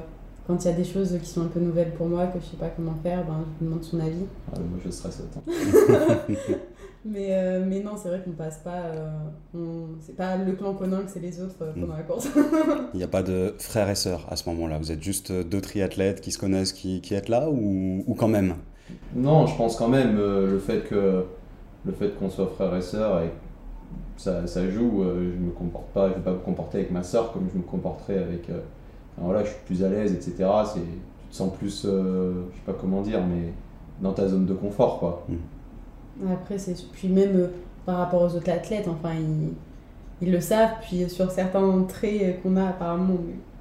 quand 0.49 0.65
il 0.65 0.67
y 0.67 0.73
a 0.73 0.75
des 0.75 0.83
choses 0.83 1.15
qui 1.21 1.29
sont 1.29 1.43
un 1.43 1.47
peu 1.47 1.59
nouvelles 1.59 1.93
pour 1.93 2.07
moi, 2.07 2.25
que 2.25 2.39
je 2.39 2.45
sais 2.45 2.57
pas 2.57 2.69
comment 2.75 2.95
faire, 3.03 3.23
ben, 3.23 3.45
je 3.45 3.63
lui 3.63 3.69
demande 3.69 3.83
son 3.83 3.99
avis. 3.99 4.25
Ah, 4.51 4.57
moi 4.57 4.79
je 4.83 4.89
stresse 4.89 5.21
autant. 5.21 5.43
mais, 7.05 7.27
euh, 7.29 7.63
mais 7.67 7.81
non, 7.81 7.91
c'est 7.95 8.09
vrai 8.09 8.23
qu'on 8.25 8.31
passe 8.31 8.57
pas. 8.57 8.81
Euh, 9.53 9.85
c'est 10.01 10.15
pas 10.15 10.37
le 10.37 10.53
clan 10.53 10.73
Conan 10.73 11.03
que 11.05 11.11
c'est 11.11 11.19
les 11.19 11.39
autres 11.39 11.57
euh, 11.61 11.71
pendant 11.79 11.93
la 11.93 12.01
course. 12.01 12.29
il 12.95 12.97
n'y 12.97 13.03
a 13.03 13.07
pas 13.07 13.21
de 13.21 13.53
frères 13.59 13.91
et 13.91 13.95
sœurs 13.95 14.25
à 14.27 14.35
ce 14.35 14.49
moment-là. 14.49 14.79
Vous 14.79 14.91
êtes 14.91 15.03
juste 15.03 15.31
deux 15.31 15.61
triathlètes 15.61 16.19
qui 16.19 16.31
se 16.31 16.39
connaissent, 16.39 16.73
qui, 16.73 16.99
qui 17.01 17.13
êtes 17.13 17.29
là 17.29 17.47
ou, 17.51 18.03
ou, 18.07 18.15
quand 18.15 18.27
même? 18.27 18.55
Non, 19.13 19.45
je 19.45 19.55
pense 19.55 19.75
quand 19.75 19.89
même 19.89 20.17
le 20.17 20.57
fait 20.57 20.79
que 20.89 21.25
le 21.85 21.91
fait 21.91 22.17
qu'on 22.17 22.31
soit 22.31 22.47
frères 22.55 22.75
et 22.75 22.81
sœurs 22.81 23.21
et 23.21 23.29
ça, 24.17 24.47
ça 24.47 24.67
joue. 24.67 25.03
je 25.03 25.45
me 25.45 25.51
comporte 25.51 25.89
pas, 25.89 26.09
je 26.09 26.15
vais 26.15 26.21
pas 26.21 26.31
me 26.31 26.39
comporter 26.39 26.79
avec 26.79 26.89
ma 26.89 27.03
sœur 27.03 27.33
comme 27.33 27.47
je 27.53 27.57
me 27.59 27.63
comporterais 27.63 28.17
avec 28.17 28.49
voilà, 29.21 29.43
je 29.43 29.49
suis 29.49 29.59
plus 29.65 29.83
à 29.83 29.89
l'aise, 29.89 30.13
etc. 30.13 30.49
C'est, 30.73 30.79
tu 30.79 31.29
te 31.31 31.35
sens 31.35 31.51
plus, 31.57 31.85
euh, 31.85 32.45
je 32.51 32.55
sais 32.55 32.63
pas 32.65 32.73
comment 32.73 33.01
dire, 33.01 33.19
mais 33.25 33.53
dans 34.01 34.13
ta 34.13 34.27
zone 34.27 34.45
de 34.45 34.53
confort, 34.53 34.99
quoi. 34.99 35.25
Mm. 35.29 36.31
Après, 36.31 36.57
c'est 36.57 36.75
puis 36.91 37.07
même 37.07 37.35
euh, 37.35 37.47
par 37.85 37.97
rapport 37.97 38.21
aux 38.21 38.35
autres 38.35 38.49
athlètes, 38.49 38.87
enfin, 38.87 39.13
ils, 39.15 40.27
ils, 40.27 40.31
le 40.31 40.41
savent. 40.41 40.73
Puis 40.81 41.09
sur 41.09 41.31
certains 41.31 41.83
traits 41.87 42.41
qu'on 42.41 42.57
a, 42.57 42.69
apparemment, 42.69 43.15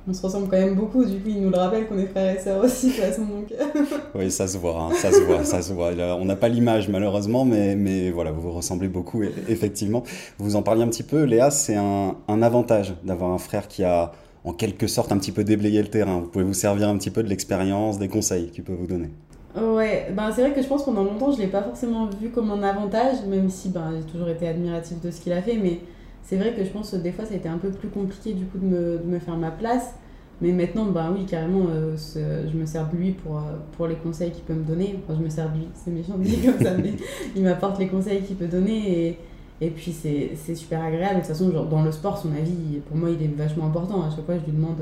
on 0.08 0.12
se 0.12 0.22
ressemble 0.22 0.48
quand 0.48 0.56
même 0.56 0.74
beaucoup. 0.74 1.04
Du 1.04 1.18
coup, 1.18 1.28
ils 1.28 1.40
nous 1.40 1.50
le 1.50 1.56
rappellent 1.56 1.86
qu'on 1.86 1.98
est 1.98 2.06
frères 2.06 2.36
et 2.36 2.40
sœurs 2.40 2.64
aussi, 2.64 2.88
de 2.88 2.92
toute 2.92 3.04
façon. 3.04 3.22
Donc... 3.22 3.54
oui, 4.14 4.30
ça 4.30 4.48
se 4.48 4.58
voit, 4.58 4.80
hein, 4.80 4.94
ça 4.94 5.12
se 5.12 5.20
voit, 5.20 5.44
ça 5.44 5.62
se 5.62 5.72
voit. 5.72 5.90
On 6.18 6.24
n'a 6.24 6.36
pas 6.36 6.48
l'image 6.48 6.88
malheureusement, 6.88 7.44
mais, 7.44 7.76
mais 7.76 8.10
voilà, 8.10 8.32
vous 8.32 8.40
vous 8.40 8.52
ressemblez 8.52 8.88
beaucoup, 8.88 9.22
effectivement. 9.48 10.02
Vous 10.38 10.56
en 10.56 10.62
parliez 10.62 10.82
un 10.82 10.88
petit 10.88 11.02
peu, 11.02 11.24
Léa, 11.24 11.50
c'est 11.50 11.76
un, 11.76 12.16
un 12.26 12.42
avantage 12.42 12.94
d'avoir 13.04 13.30
un 13.30 13.38
frère 13.38 13.68
qui 13.68 13.84
a 13.84 14.12
en 14.48 14.52
quelque 14.54 14.86
sorte 14.86 15.12
un 15.12 15.18
petit 15.18 15.32
peu 15.32 15.44
déblayer 15.44 15.82
le 15.82 15.88
terrain. 15.88 16.20
Vous 16.20 16.28
pouvez 16.28 16.44
vous 16.44 16.54
servir 16.54 16.88
un 16.88 16.96
petit 16.96 17.10
peu 17.10 17.22
de 17.22 17.28
l'expérience, 17.28 17.98
des 17.98 18.08
conseils 18.08 18.50
qu'il 18.50 18.64
peut 18.64 18.72
vous 18.72 18.86
donner. 18.86 19.10
Ouais, 19.54 20.08
ben 20.14 20.30
c'est 20.32 20.42
vrai 20.42 20.52
que 20.52 20.62
je 20.62 20.66
pense 20.66 20.84
pendant 20.84 21.04
longtemps 21.04 21.32
je 21.32 21.38
l'ai 21.38 21.48
pas 21.48 21.62
forcément 21.62 22.06
vu 22.06 22.30
comme 22.30 22.50
un 22.50 22.62
avantage, 22.62 23.24
même 23.28 23.50
si 23.50 23.70
ben, 23.70 23.92
j'ai 23.96 24.04
toujours 24.10 24.28
été 24.28 24.46
admiratif 24.48 25.00
de 25.00 25.10
ce 25.10 25.20
qu'il 25.20 25.32
a 25.32 25.42
fait, 25.42 25.56
mais 25.56 25.80
c'est 26.22 26.36
vrai 26.36 26.54
que 26.54 26.64
je 26.64 26.70
pense 26.70 26.90
que 26.90 26.96
des 26.96 27.12
fois 27.12 27.24
ça 27.24 27.34
a 27.34 27.36
été 27.36 27.48
un 27.48 27.58
peu 27.58 27.70
plus 27.70 27.88
compliqué 27.88 28.32
du 28.34 28.44
coup 28.44 28.58
de 28.58 28.64
me, 28.64 28.98
de 28.98 29.06
me 29.06 29.18
faire 29.18 29.36
ma 29.36 29.50
place. 29.50 29.94
Mais 30.40 30.52
maintenant, 30.52 30.84
ben 30.84 31.12
oui, 31.12 31.26
carrément, 31.26 31.66
euh, 31.68 31.96
je 31.96 32.56
me 32.56 32.64
sers 32.64 32.88
de 32.88 32.96
lui 32.96 33.10
pour, 33.10 33.38
euh, 33.38 33.56
pour 33.76 33.88
les 33.88 33.96
conseils 33.96 34.30
qu'il 34.30 34.44
peut 34.44 34.54
me 34.54 34.62
donner. 34.62 34.96
Enfin, 35.02 35.18
je 35.18 35.24
me 35.24 35.28
sers 35.28 35.50
de 35.50 35.58
lui, 35.58 35.68
c'est 35.74 35.90
méchant 35.90 36.16
de 36.16 36.22
dire 36.22 36.52
comme 36.52 36.64
ça, 36.64 36.74
mais 36.74 36.92
il 37.36 37.42
m'apporte 37.42 37.80
les 37.80 37.88
conseils 37.88 38.22
qu'il 38.22 38.36
peut 38.36 38.46
donner. 38.46 39.08
Et, 39.08 39.18
et 39.60 39.70
puis 39.70 39.92
c'est 39.92 40.54
super 40.54 40.82
agréable. 40.82 41.16
De 41.16 41.20
toute 41.20 41.28
façon, 41.28 41.50
genre, 41.50 41.66
dans 41.66 41.82
le 41.82 41.90
sport, 41.90 42.16
son 42.16 42.32
avis, 42.32 42.78
pour 42.86 42.96
moi, 42.96 43.10
il 43.10 43.22
est 43.22 43.34
vachement 43.34 43.66
important. 43.66 44.02
À 44.02 44.10
chaque 44.10 44.24
fois, 44.24 44.36
je 44.38 44.44
lui 44.44 44.52
demande, 44.52 44.76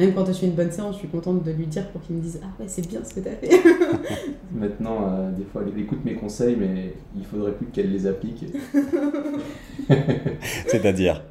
même 0.00 0.14
quand 0.14 0.26
je 0.26 0.32
fais 0.32 0.46
une 0.46 0.54
bonne 0.54 0.72
séance, 0.72 0.94
je 0.94 1.00
suis 1.00 1.08
contente 1.08 1.44
de 1.44 1.52
lui 1.52 1.66
dire 1.66 1.86
pour 1.90 2.02
qu'il 2.02 2.16
me 2.16 2.20
dise 2.20 2.40
Ah 2.42 2.48
ouais, 2.58 2.66
c'est 2.68 2.86
bien 2.88 3.00
ce 3.04 3.14
que 3.14 3.20
tu 3.20 3.28
as 3.28 3.36
fait. 3.36 3.50
Maintenant, 4.52 5.08
euh, 5.08 5.30
des 5.30 5.44
fois, 5.44 5.62
elle 5.64 5.80
écoute 5.80 6.04
mes 6.04 6.14
conseils, 6.14 6.56
mais 6.58 6.94
il 7.16 7.24
faudrait 7.24 7.52
plus 7.52 7.66
qu'elle 7.66 7.92
les 7.92 8.06
applique. 8.06 8.44
C'est-à-dire 10.66 11.22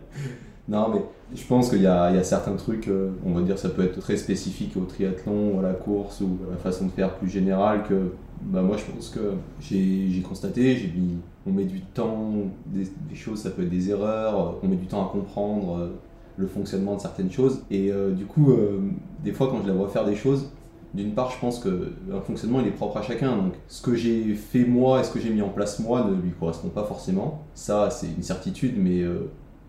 Non, 0.69 0.87
mais 0.93 1.01
je 1.35 1.45
pense 1.45 1.69
qu'il 1.69 1.79
y, 1.79 1.83
y, 1.83 1.87
a 1.87 2.23
certains 2.23 2.55
trucs, 2.55 2.87
euh, 2.87 3.09
on 3.25 3.33
va 3.33 3.41
dire, 3.41 3.59
ça 3.59 3.69
peut 3.69 3.83
être 3.83 3.99
très 3.99 4.15
spécifique 4.15 4.77
au 4.77 4.85
triathlon, 4.85 5.55
ou 5.55 5.59
à 5.59 5.63
la 5.63 5.73
course, 5.73 6.21
ou 6.21 6.37
à 6.47 6.51
la 6.51 6.57
façon 6.57 6.85
de 6.85 6.91
faire 6.91 7.15
plus 7.15 7.29
générale 7.29 7.83
que 7.83 8.13
bah 8.41 8.61
moi 8.61 8.77
je 8.77 8.91
pense 8.91 9.09
que 9.09 9.33
j'ai 9.59 10.21
constaté, 10.21 10.75
j'ai 10.75 10.87
mis, 10.87 11.17
on 11.47 11.51
met 11.51 11.65
du 11.65 11.81
temps, 11.81 12.33
des, 12.67 12.85
choses, 13.15 13.39
ça 13.39 13.49
peut 13.49 13.63
être 13.63 13.69
des 13.69 13.89
erreurs, 13.89 14.57
on 14.63 14.67
met 14.67 14.75
du 14.75 14.87
temps 14.87 15.05
à 15.05 15.11
comprendre 15.11 15.77
euh, 15.79 15.89
le 16.37 16.47
fonctionnement 16.47 16.95
de 16.95 17.01
certaines 17.01 17.31
choses. 17.31 17.61
Et 17.71 17.91
euh, 17.91 18.11
du 18.11 18.25
coup, 18.25 18.51
euh, 18.51 18.81
des 19.23 19.31
fois 19.31 19.47
quand 19.49 19.61
je 19.61 19.67
la 19.67 19.73
vois 19.73 19.87
faire 19.89 20.05
des 20.05 20.15
choses, 20.15 20.49
d'une 20.93 21.13
part 21.13 21.31
je 21.31 21.39
pense 21.39 21.59
que 21.59 21.93
un 22.13 22.21
fonctionnement 22.21 22.61
il 22.61 22.67
est 22.67 22.71
propre 22.71 22.97
à 22.97 23.01
chacun. 23.01 23.35
Donc 23.37 23.53
ce 23.67 23.81
que 23.81 23.95
j'ai 23.95 24.33
fait 24.33 24.65
moi 24.65 25.01
et 25.01 25.03
ce 25.03 25.11
que 25.11 25.19
j'ai 25.19 25.29
mis 25.29 25.41
en 25.41 25.49
place 25.49 25.79
moi 25.79 26.05
ne 26.09 26.15
lui 26.15 26.31
correspond 26.31 26.69
pas 26.69 26.83
forcément. 26.83 27.43
Ça 27.53 27.89
c'est 27.89 28.07
une 28.07 28.23
certitude, 28.23 28.75
mais 28.77 29.03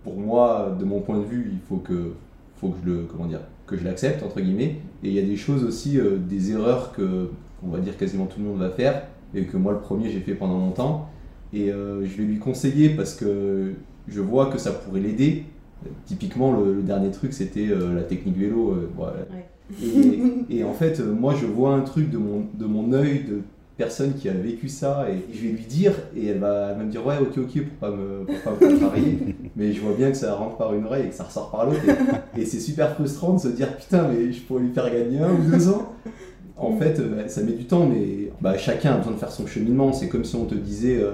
pour 0.04 0.16
moi, 0.16 0.76
de 0.78 0.84
mon 0.84 1.00
point 1.00 1.18
de 1.18 1.24
vue, 1.24 1.50
il 1.52 1.58
faut 1.68 1.78
que, 1.78 2.12
faut 2.56 2.68
que 2.68 2.76
je 2.84 2.90
le, 2.90 3.08
comment 3.10 3.26
dire, 3.26 3.40
que 3.66 3.76
je 3.76 3.84
l'accepte 3.84 4.22
entre 4.22 4.40
guillemets. 4.40 4.76
Et 5.02 5.08
il 5.08 5.12
y 5.12 5.18
a 5.18 5.22
des 5.22 5.36
choses 5.36 5.64
aussi, 5.64 5.98
des 6.28 6.52
erreurs 6.52 6.92
que 6.92 7.30
on 7.62 7.68
va 7.68 7.78
dire 7.78 7.96
quasiment 7.96 8.26
tout 8.26 8.40
le 8.40 8.46
monde 8.46 8.58
va 8.58 8.70
faire, 8.70 9.02
et 9.34 9.44
que 9.44 9.56
moi 9.56 9.72
le 9.72 9.80
premier 9.80 10.10
j'ai 10.10 10.20
fait 10.20 10.34
pendant 10.34 10.58
longtemps. 10.58 11.08
Et 11.52 11.70
euh, 11.70 12.04
je 12.04 12.16
vais 12.16 12.24
lui 12.24 12.38
conseiller 12.38 12.90
parce 12.90 13.14
que 13.14 13.72
je 14.08 14.20
vois 14.20 14.46
que 14.46 14.58
ça 14.58 14.72
pourrait 14.72 15.00
l'aider. 15.00 15.44
Typiquement, 16.04 16.52
le, 16.52 16.82
dernier 16.82 17.10
truc, 17.10 17.32
c'était 17.32 17.68
euh, 17.68 17.94
la 17.94 18.02
technique 18.02 18.36
vélo. 18.36 18.72
Euh, 19.00 20.44
et, 20.50 20.64
en 20.64 20.72
fait, 20.72 21.00
moi, 21.00 21.34
je 21.34 21.46
vois 21.46 21.74
un 21.74 21.82
truc 21.82 22.10
de 22.10 22.18
mon, 22.18 22.46
de 22.54 22.64
mon 22.64 22.92
œil 22.92 23.24
de 23.24 23.42
personne 23.76 24.14
qui 24.14 24.28
a 24.28 24.32
vécu 24.32 24.68
ça 24.68 25.06
et 25.10 25.34
je 25.34 25.42
vais 25.42 25.52
lui 25.52 25.64
dire 25.64 25.92
et 26.16 26.28
elle 26.28 26.38
va, 26.38 26.74
me 26.74 26.90
dire 26.90 27.06
ouais 27.06 27.18
ok 27.20 27.36
ok 27.36 27.62
pour 27.62 27.76
pas 27.78 27.90
me 27.90 28.24
pour 28.24 28.54
pas 28.54 28.66
me 28.66 28.78
travailler 28.78 29.18
mais 29.54 29.70
je 29.70 29.82
vois 29.82 29.92
bien 29.92 30.10
que 30.10 30.16
ça 30.16 30.34
rentre 30.34 30.56
par 30.56 30.72
une 30.72 30.86
oreille 30.86 31.04
et 31.04 31.08
que 31.10 31.14
ça 31.14 31.24
ressort 31.24 31.50
par 31.50 31.66
l'autre 31.66 31.82
et, 32.36 32.40
et 32.40 32.46
c'est 32.46 32.58
super 32.58 32.94
frustrant 32.94 33.34
de 33.34 33.38
se 33.38 33.48
dire 33.48 33.76
putain 33.76 34.08
mais 34.08 34.32
je 34.32 34.40
pourrais 34.40 34.62
lui 34.62 34.72
faire 34.72 34.90
gagner 34.90 35.18
un 35.18 35.30
ou 35.30 35.50
deux 35.50 35.68
ans 35.68 35.92
en 36.56 36.72
mm. 36.72 36.78
fait, 36.78 36.98
euh, 36.98 37.28
ça 37.28 37.42
met 37.42 37.52
du 37.52 37.64
temps, 37.64 37.86
mais 37.86 38.30
bah, 38.40 38.56
chacun 38.56 38.94
a 38.94 38.96
besoin 38.98 39.12
de 39.12 39.18
faire 39.18 39.30
son 39.30 39.46
cheminement. 39.46 39.92
C'est 39.92 40.08
comme 40.08 40.24
si 40.24 40.36
on 40.36 40.46
te 40.46 40.54
disait, 40.54 40.98
euh, 41.00 41.12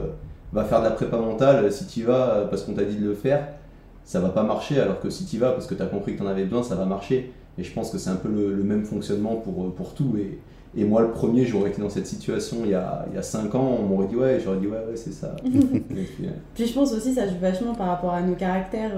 va 0.52 0.64
faire 0.64 0.80
de 0.80 0.84
la 0.84 0.92
prépa 0.92 1.16
mentale, 1.16 1.70
si 1.72 1.86
tu 1.86 2.02
vas 2.04 2.34
euh, 2.34 2.46
parce 2.46 2.62
qu'on 2.62 2.74
t'a 2.74 2.84
dit 2.84 2.96
de 2.96 3.06
le 3.06 3.14
faire, 3.14 3.48
ça 4.04 4.20
va 4.20 4.28
pas 4.28 4.42
marcher, 4.42 4.80
alors 4.80 5.00
que 5.00 5.10
si 5.10 5.24
tu 5.24 5.38
vas 5.38 5.52
parce 5.52 5.66
que 5.66 5.74
tu 5.74 5.82
as 5.82 5.86
compris 5.86 6.12
que 6.12 6.18
tu 6.18 6.24
en 6.24 6.28
avais 6.28 6.44
besoin, 6.44 6.62
ça 6.62 6.74
va 6.74 6.84
marcher. 6.84 7.32
Et 7.58 7.64
je 7.64 7.72
pense 7.72 7.90
que 7.90 7.98
c'est 7.98 8.10
un 8.10 8.16
peu 8.16 8.28
le, 8.28 8.62
même 8.62 8.84
fonctionnement 8.84 9.36
pour, 9.36 9.74
pour 9.74 9.94
tout. 9.94 10.16
Et, 10.16 10.38
et 10.74 10.84
moi, 10.84 11.02
le 11.02 11.10
premier, 11.10 11.44
j'aurais 11.44 11.70
été 11.70 11.82
dans 11.82 11.90
cette 11.90 12.06
situation 12.06 12.58
il 12.64 12.70
y 12.70 12.74
a, 12.74 13.04
il 13.10 13.14
y 13.14 13.18
a 13.18 13.22
5 13.22 13.54
ans, 13.54 13.76
on 13.80 13.82
m'aurait 13.82 14.06
dit 14.06 14.16
ouais, 14.16 14.40
j'aurais 14.42 14.56
dit 14.56 14.66
ouais, 14.66 14.78
ouais, 14.88 14.96
c'est 14.96 15.12
ça. 15.12 15.36
puis, 16.54 16.66
je 16.66 16.72
pense 16.72 16.94
aussi, 16.94 17.12
ça 17.12 17.26
joue 17.28 17.38
vachement 17.40 17.74
par 17.74 17.88
rapport 17.88 18.14
à 18.14 18.22
nos 18.22 18.34
caractères. 18.34 18.92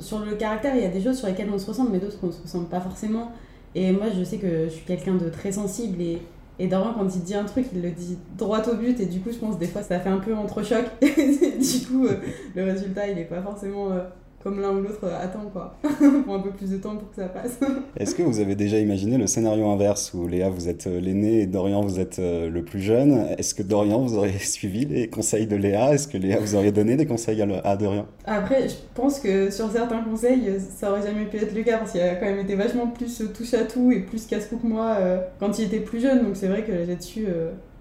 sur 0.00 0.20
le 0.20 0.36
caractère, 0.36 0.76
il 0.76 0.82
y 0.82 0.86
a 0.86 0.90
des 0.90 1.00
choses 1.00 1.16
sur 1.16 1.26
lesquelles 1.26 1.50
on 1.52 1.58
se 1.58 1.66
ressemble, 1.66 1.90
mais 1.92 1.98
d'autres 1.98 2.18
on 2.22 2.30
se 2.30 2.42
ressemble 2.42 2.66
pas 2.66 2.80
forcément. 2.80 3.32
Et 3.74 3.92
moi, 3.92 4.06
je 4.16 4.22
sais 4.22 4.38
que 4.38 4.64
je 4.64 4.70
suis 4.70 4.84
quelqu'un 4.84 5.14
de 5.14 5.28
très 5.28 5.52
sensible 5.52 6.00
et, 6.00 6.18
et 6.58 6.68
quand 6.68 7.08
il 7.14 7.22
dit 7.22 7.34
un 7.34 7.44
truc, 7.44 7.66
il 7.74 7.82
le 7.82 7.90
dit 7.90 8.18
droit 8.36 8.62
au 8.68 8.76
but. 8.76 9.00
Et 9.00 9.06
du 9.06 9.20
coup, 9.20 9.30
je 9.32 9.38
pense 9.38 9.58
des 9.58 9.66
fois, 9.66 9.82
ça 9.82 9.98
fait 9.98 10.10
un 10.10 10.18
peu 10.18 10.34
entre 10.34 10.62
choc. 10.62 10.84
du 11.00 11.86
coup, 11.86 12.06
euh, 12.06 12.16
le 12.54 12.64
résultat, 12.64 13.08
il 13.08 13.18
est 13.18 13.24
pas 13.24 13.40
forcément 13.42 13.90
euh, 13.90 14.02
comme 14.42 14.60
l'un 14.60 14.70
ou 14.70 14.82
l'autre 14.82 15.04
euh, 15.04 15.24
attend 15.24 15.48
quoi. 15.52 15.76
pour 16.24 16.34
un 16.34 16.40
peu 16.40 16.50
plus 16.50 16.70
de 16.70 16.76
temps 16.76 16.96
pour 16.96 17.10
que 17.10 17.16
ça 17.16 17.28
passe. 17.28 17.58
Est-ce 17.96 18.14
que 18.14 18.22
vous 18.22 18.40
avez 18.40 18.54
déjà 18.54 18.78
imaginé 18.78 19.18
le 19.18 19.26
scénario 19.26 19.68
inverse 19.68 20.12
où 20.14 20.26
Léa 20.26 20.50
vous 20.50 20.68
êtes 20.68 20.86
euh, 20.86 21.00
l'aîné 21.00 21.42
et 21.42 21.46
Dorian 21.46 21.82
vous 21.82 22.00
êtes 22.00 22.18
euh, 22.18 22.50
le 22.50 22.64
plus 22.64 22.80
jeune? 22.80 23.26
Est-ce 23.38 23.54
que 23.54 23.62
Dorian 23.62 24.00
vous 24.00 24.16
aurait 24.16 24.32
suivi 24.38 24.84
les 24.84 25.08
conseils 25.08 25.46
de 25.46 25.56
Léa? 25.56 25.94
Est-ce 25.94 26.08
que 26.08 26.18
Léa 26.18 26.38
vous 26.40 26.54
aurait 26.54 26.72
donné 26.72 26.96
des 26.96 27.06
conseils 27.06 27.42
à, 27.64 27.76
Dorian? 27.76 28.06
Après, 28.24 28.68
je 28.68 28.74
pense 28.94 29.20
que 29.20 29.50
sur 29.50 29.70
certains 29.70 30.02
conseils, 30.02 30.52
ça 30.58 30.90
aurait 30.90 31.02
jamais 31.02 31.26
pu 31.26 31.36
être 31.36 31.54
le 31.54 31.62
cas 31.62 31.78
parce 31.78 31.92
qu'il 31.92 32.00
a 32.00 32.14
quand 32.16 32.26
même 32.26 32.40
été 32.40 32.54
vachement 32.54 32.86
plus 32.88 33.22
touche 33.34 33.54
à 33.54 33.64
tout 33.64 33.92
et 33.92 34.00
plus 34.00 34.26
casse-cou 34.26 34.56
que 34.56 34.66
moi 34.66 34.96
quand 35.38 35.58
il 35.58 35.66
était 35.66 35.80
plus 35.80 36.00
jeune. 36.00 36.24
Donc 36.24 36.36
c'est 36.36 36.48
vrai 36.48 36.64
que 36.64 36.72
là-dessus, 36.72 37.26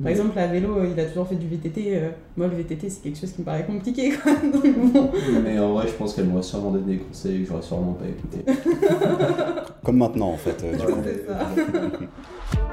par 0.02 0.12
exemple, 0.12 0.38
à 0.40 0.48
vélo, 0.48 0.78
il 0.84 1.00
a 1.00 1.06
toujours 1.06 1.28
fait 1.28 1.36
du 1.36 1.48
VTT. 1.48 1.96
Euh, 1.96 2.10
moi, 2.36 2.48
le 2.48 2.56
VTT, 2.56 2.90
c'est 2.90 3.02
quelque 3.02 3.20
chose 3.20 3.32
qui 3.32 3.42
me 3.42 3.46
paraît 3.46 3.66
compliqué. 3.66 4.14
Mais 5.44 5.60
en 5.60 5.74
vrai, 5.74 5.88
je 5.88 5.94
pense 5.94 6.14
qu'elle 6.14 6.26
m'aurait 6.26 6.44
sûrement 6.44 6.72
donné 6.72 6.98
des 6.98 7.00
conseils 7.00 7.42
que 7.42 7.50
j'aurais 7.50 7.62
sûrement 7.62 7.94
pas 7.94 8.06
écouté. 8.06 8.44
Comme 9.84 9.98
maintenant, 9.98 10.30
en 10.30 10.38
fait. 10.38 10.64
Euh, 10.64 10.76
du 10.76 10.86
coup. 10.86 12.06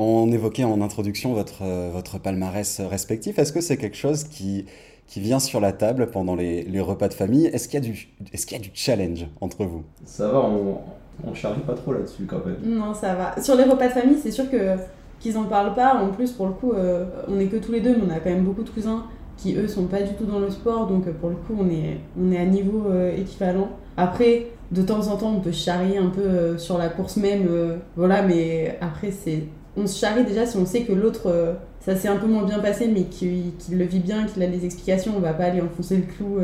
On 0.00 0.30
évoquait 0.30 0.62
en 0.62 0.80
introduction 0.80 1.32
votre, 1.34 1.64
votre 1.92 2.20
palmarès 2.20 2.80
respectif. 2.82 3.40
Est-ce 3.40 3.52
que 3.52 3.60
c'est 3.60 3.76
quelque 3.76 3.96
chose 3.96 4.22
qui, 4.22 4.64
qui 5.08 5.18
vient 5.18 5.40
sur 5.40 5.60
la 5.60 5.72
table 5.72 6.06
pendant 6.12 6.36
les, 6.36 6.62
les 6.62 6.80
repas 6.80 7.08
de 7.08 7.14
famille? 7.14 7.46
Est-ce 7.46 7.66
qu'il 7.66 7.82
y, 7.82 7.84
a 7.84 7.90
du, 7.90 8.08
est 8.32 8.46
qu'il 8.46 8.56
y 8.56 8.60
a 8.60 8.62
du 8.62 8.70
challenge 8.74 9.26
entre 9.40 9.64
vous? 9.64 9.82
Ça 10.04 10.28
va, 10.28 10.38
on, 10.38 10.78
on 11.26 11.34
charrie 11.34 11.62
pas 11.62 11.74
trop 11.74 11.92
là-dessus 11.92 12.26
quand 12.26 12.46
même. 12.46 12.58
Non, 12.64 12.94
ça 12.94 13.16
va. 13.16 13.42
Sur 13.42 13.56
les 13.56 13.64
repas 13.64 13.88
de 13.88 13.92
famille, 13.92 14.18
c'est 14.22 14.30
sûr 14.30 14.48
que 14.48 14.76
qu'ils 15.18 15.36
en 15.36 15.46
parlent 15.46 15.74
pas. 15.74 15.96
En 15.96 16.10
plus, 16.10 16.30
pour 16.30 16.46
le 16.46 16.52
coup, 16.52 16.70
euh, 16.74 17.06
on 17.26 17.40
est 17.40 17.46
que 17.46 17.56
tous 17.56 17.72
les 17.72 17.80
deux, 17.80 17.96
mais 17.96 18.04
on 18.06 18.10
a 18.10 18.20
quand 18.20 18.30
même 18.30 18.44
beaucoup 18.44 18.62
de 18.62 18.70
cousins 18.70 19.04
qui 19.36 19.56
eux 19.56 19.66
sont 19.66 19.86
pas 19.86 20.02
du 20.02 20.14
tout 20.14 20.26
dans 20.26 20.38
le 20.38 20.50
sport, 20.50 20.86
donc 20.86 21.08
euh, 21.08 21.12
pour 21.12 21.30
le 21.30 21.34
coup, 21.34 21.56
on 21.58 21.68
est, 21.68 21.98
on 22.16 22.30
est 22.30 22.38
à 22.38 22.44
niveau 22.44 22.84
euh, 22.88 23.16
équivalent. 23.16 23.70
Après, 23.96 24.46
de 24.70 24.82
temps 24.82 25.08
en 25.08 25.16
temps, 25.16 25.34
on 25.34 25.40
peut 25.40 25.50
charrier 25.50 25.98
un 25.98 26.10
peu 26.10 26.56
sur 26.56 26.78
la 26.78 26.88
course 26.88 27.16
même, 27.16 27.48
voilà, 27.96 28.22
mais 28.22 28.78
après, 28.80 29.10
c'est 29.10 29.42
on 29.78 29.86
se 29.86 29.98
charrie 29.98 30.24
déjà 30.24 30.46
si 30.46 30.56
on 30.56 30.66
sait 30.66 30.82
que 30.82 30.92
l'autre 30.92 31.56
ça 31.80 31.96
s'est 31.96 32.08
un 32.08 32.16
peu 32.16 32.26
moins 32.26 32.44
bien 32.44 32.58
passé, 32.58 32.88
mais 32.88 33.04
qu'il 33.04 33.52
le 33.70 33.84
vit 33.84 34.00
bien, 34.00 34.26
qu'il 34.26 34.42
a 34.42 34.46
les 34.46 34.64
explications, 34.64 35.14
on 35.16 35.20
va 35.20 35.32
pas 35.32 35.44
aller 35.44 35.62
enfoncer 35.62 35.96
le 35.96 36.02
clou. 36.02 36.38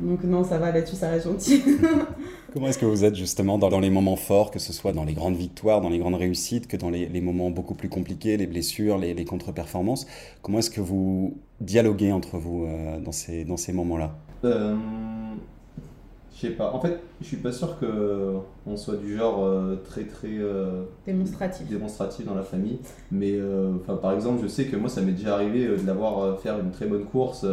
donc 0.00 0.24
non, 0.24 0.44
ça 0.44 0.58
va 0.58 0.72
là-dessus, 0.72 0.96
ça 0.96 1.08
reste 1.08 1.26
gentil. 1.26 1.62
Comment 2.52 2.66
est-ce 2.66 2.78
que 2.78 2.86
vous 2.86 3.04
êtes 3.04 3.14
justement 3.14 3.58
dans, 3.58 3.78
les 3.78 3.90
moments 3.90 4.16
forts, 4.16 4.50
que 4.50 4.58
ce 4.58 4.72
soit 4.72 4.92
dans 4.92 5.04
les 5.04 5.14
grandes 5.14 5.36
victoires, 5.36 5.80
dans 5.80 5.88
les 5.88 5.98
grandes 5.98 6.16
réussites, 6.16 6.66
que 6.66 6.76
dans 6.76 6.90
les, 6.90 7.20
moments 7.20 7.50
beaucoup 7.50 7.74
plus 7.74 7.88
compliqués, 7.88 8.36
les 8.36 8.48
blessures, 8.48 8.98
les, 8.98 9.24
contre-performances 9.24 10.06
Comment 10.42 10.58
est-ce 10.58 10.70
que 10.70 10.80
vous 10.80 11.38
dialoguez 11.60 12.10
entre 12.10 12.38
vous 12.38 12.64
euh, 12.64 12.98
dans 12.98 13.12
ces, 13.12 13.44
dans 13.44 13.56
ces 13.56 13.72
moments-là? 13.72 14.16
Euh, 14.44 14.74
Je 16.40 16.46
sais 16.46 16.54
pas. 16.54 16.72
En 16.72 16.80
fait, 16.80 17.00
je 17.20 17.26
suis 17.26 17.36
pas 17.36 17.52
sûr 17.52 17.76
qu'on 17.78 18.76
soit 18.76 18.96
du 18.96 19.16
genre 19.16 19.44
euh, 19.44 19.76
très 19.84 20.04
très 20.04 20.38
démonstratif. 21.04 21.68
démonstratif 21.68 22.24
dans 22.24 22.34
la 22.34 22.42
famille. 22.42 22.78
Mais 23.10 23.38
enfin, 23.82 23.96
par 23.96 24.12
exemple, 24.12 24.40
je 24.42 24.48
sais 24.48 24.66
que 24.66 24.76
moi, 24.76 24.88
ça 24.88 25.02
m'est 25.02 25.12
déjà 25.12 25.34
arrivé 25.34 25.68
d'avoir 25.84 26.40
faire 26.40 26.58
une 26.58 26.70
très 26.70 26.86
bonne 26.86 27.04
course 27.04 27.44